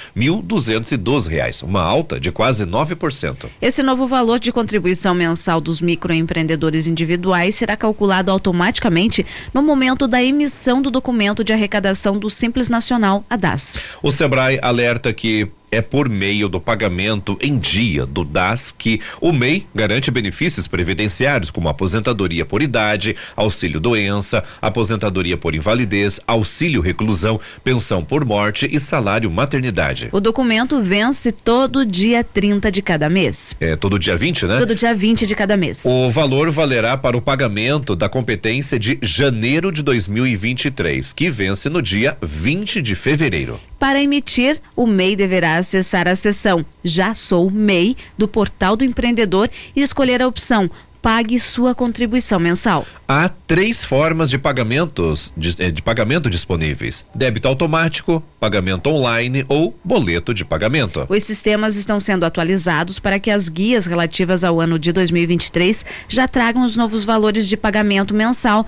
doze 1.03 1.31
reais, 1.31 1.63
uma 1.63 1.83
alta 1.83 2.19
de 2.19 2.31
quase 2.33 2.65
9%. 2.65 3.47
Esse 3.61 3.82
novo 3.83 4.07
valor 4.07 4.39
de 4.39 4.53
contribuição 4.53 5.15
mensal 5.15 5.61
dos 5.61 5.81
microempreendedores 5.81 6.87
individuais 6.87 7.55
será 7.55 7.77
calculado 7.77 8.31
automaticamente 8.31 9.25
no 9.53 9.63
momento 9.63 10.07
da 10.07 10.23
emissão 10.23 10.81
do 10.81 10.91
documento 10.91 11.45
de 11.45 11.53
arrecadação 11.53 12.19
do 12.19 12.31
Simples 12.31 12.69
Nacional, 12.69 13.25
a 13.29 13.37
DAS. 13.37 13.79
O 14.03 14.11
Sebrae 14.11 14.59
alerta 14.63 15.13
que 15.13 15.51
é 15.73 15.81
por 15.81 16.07
meio 16.07 16.51
do 16.51 16.61
pagamento 16.61 17.39
em 17.41 17.59
dia 17.59 18.05
do 18.05 18.25
DAS 18.25 18.71
que 18.77 19.01
o 19.19 19.33
MEI 19.33 19.67
garante 19.75 20.11
benefícios 20.11 20.69
previdenciários 20.69 21.51
como 21.51 21.69
aposentadoria 21.71 22.45
por 22.45 22.61
idade, 22.61 23.17
auxílio 23.35 23.81
doença, 23.81 24.45
aposentadoria 24.61 25.39
por 25.39 25.55
invalidez, 25.55 26.21
auxílio 26.27 26.83
reclusão, 26.83 27.41
pensão 27.65 28.05
por 28.05 28.23
morte 28.23 28.69
e 28.71 28.79
salário 28.79 29.31
maternidade. 29.31 30.11
O 30.13 30.21
documento 30.21 30.83
vence 30.83 31.33
todo 31.33 31.87
dia 31.87 32.23
30 32.23 32.71
de 32.71 32.83
cada 32.83 33.09
mês. 33.09 33.57
É 33.59 33.75
todo 33.75 33.99
dia 33.99 34.17
20, 34.17 34.47
né? 34.47 34.59
Todo 34.59 34.75
dia 34.75 34.95
20 34.95 35.27
de 35.27 35.35
cada 35.35 35.57
mês. 35.57 35.85
O 35.87 36.11
valor 36.11 36.51
valerá 36.51 36.99
para 36.99 37.17
o 37.17 37.23
pagamento 37.23 37.97
da 37.97 38.11
competência 38.11 38.79
de 38.79 38.99
janeiro 39.01 39.73
de 39.73 39.83
2023, 39.83 41.15
que 41.15 41.31
vence 41.31 41.71
no 41.71 41.81
dia 41.81 42.19
20 42.21 42.83
de 42.83 42.95
fevereiro. 42.95 43.59
Para 43.79 44.01
emitir, 44.01 44.61
o 44.77 44.87
MEI 44.87 45.17
deverá 45.17 45.62
acessar 45.63 46.07
a 46.07 46.15
seção 46.15 46.65
Já 46.85 47.15
Sou 47.15 47.51
MEI 47.51 47.97
do 48.19 48.29
portal 48.29 48.77
do 48.77 48.85
empreendedor 48.85 49.49
e 49.75 49.81
escolher 49.81 50.21
a 50.21 50.29
opção 50.29 50.71
pague 51.03 51.39
sua 51.41 51.75
contribuição 51.75 52.39
mensal. 52.39 52.87
Há 53.09 53.29
três 53.29 53.85
formas 53.85 54.31
de 54.31 54.39
pagamentos 54.39 55.33
de, 55.37 55.55
eh, 55.59 55.71
de, 55.71 55.83
pagamento 55.83 56.31
disponíveis: 56.31 57.05
débito 57.13 57.49
automático, 57.49 58.23
pagamento 58.39 58.89
online 58.89 59.45
ou 59.49 59.77
boleto 59.85 60.33
de 60.33 60.45
pagamento. 60.45 61.05
Os 61.09 61.25
sistemas 61.25 61.75
estão 61.75 61.99
sendo 61.99 62.25
atualizados 62.25 63.01
para 63.01 63.19
que 63.19 63.31
as 63.31 63.49
guias 63.49 63.85
relativas 63.87 64.45
ao 64.45 64.61
ano 64.61 64.79
de 64.79 64.93
2023 64.93 65.85
já 66.09 66.29
tragam 66.29 66.65
os 66.65 66.77
novos 66.77 67.05
valores 67.05 67.49
de 67.49 67.57
pagamento 67.57 68.15
mensal 68.15 68.65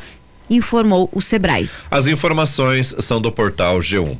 informou 0.51 1.09
o 1.13 1.23
Sebrae. 1.23 1.71
As 1.91 2.07
informações 2.07 2.95
são 2.99 3.21
do 3.21 3.33
portal 3.33 3.79
G1. 3.79 4.13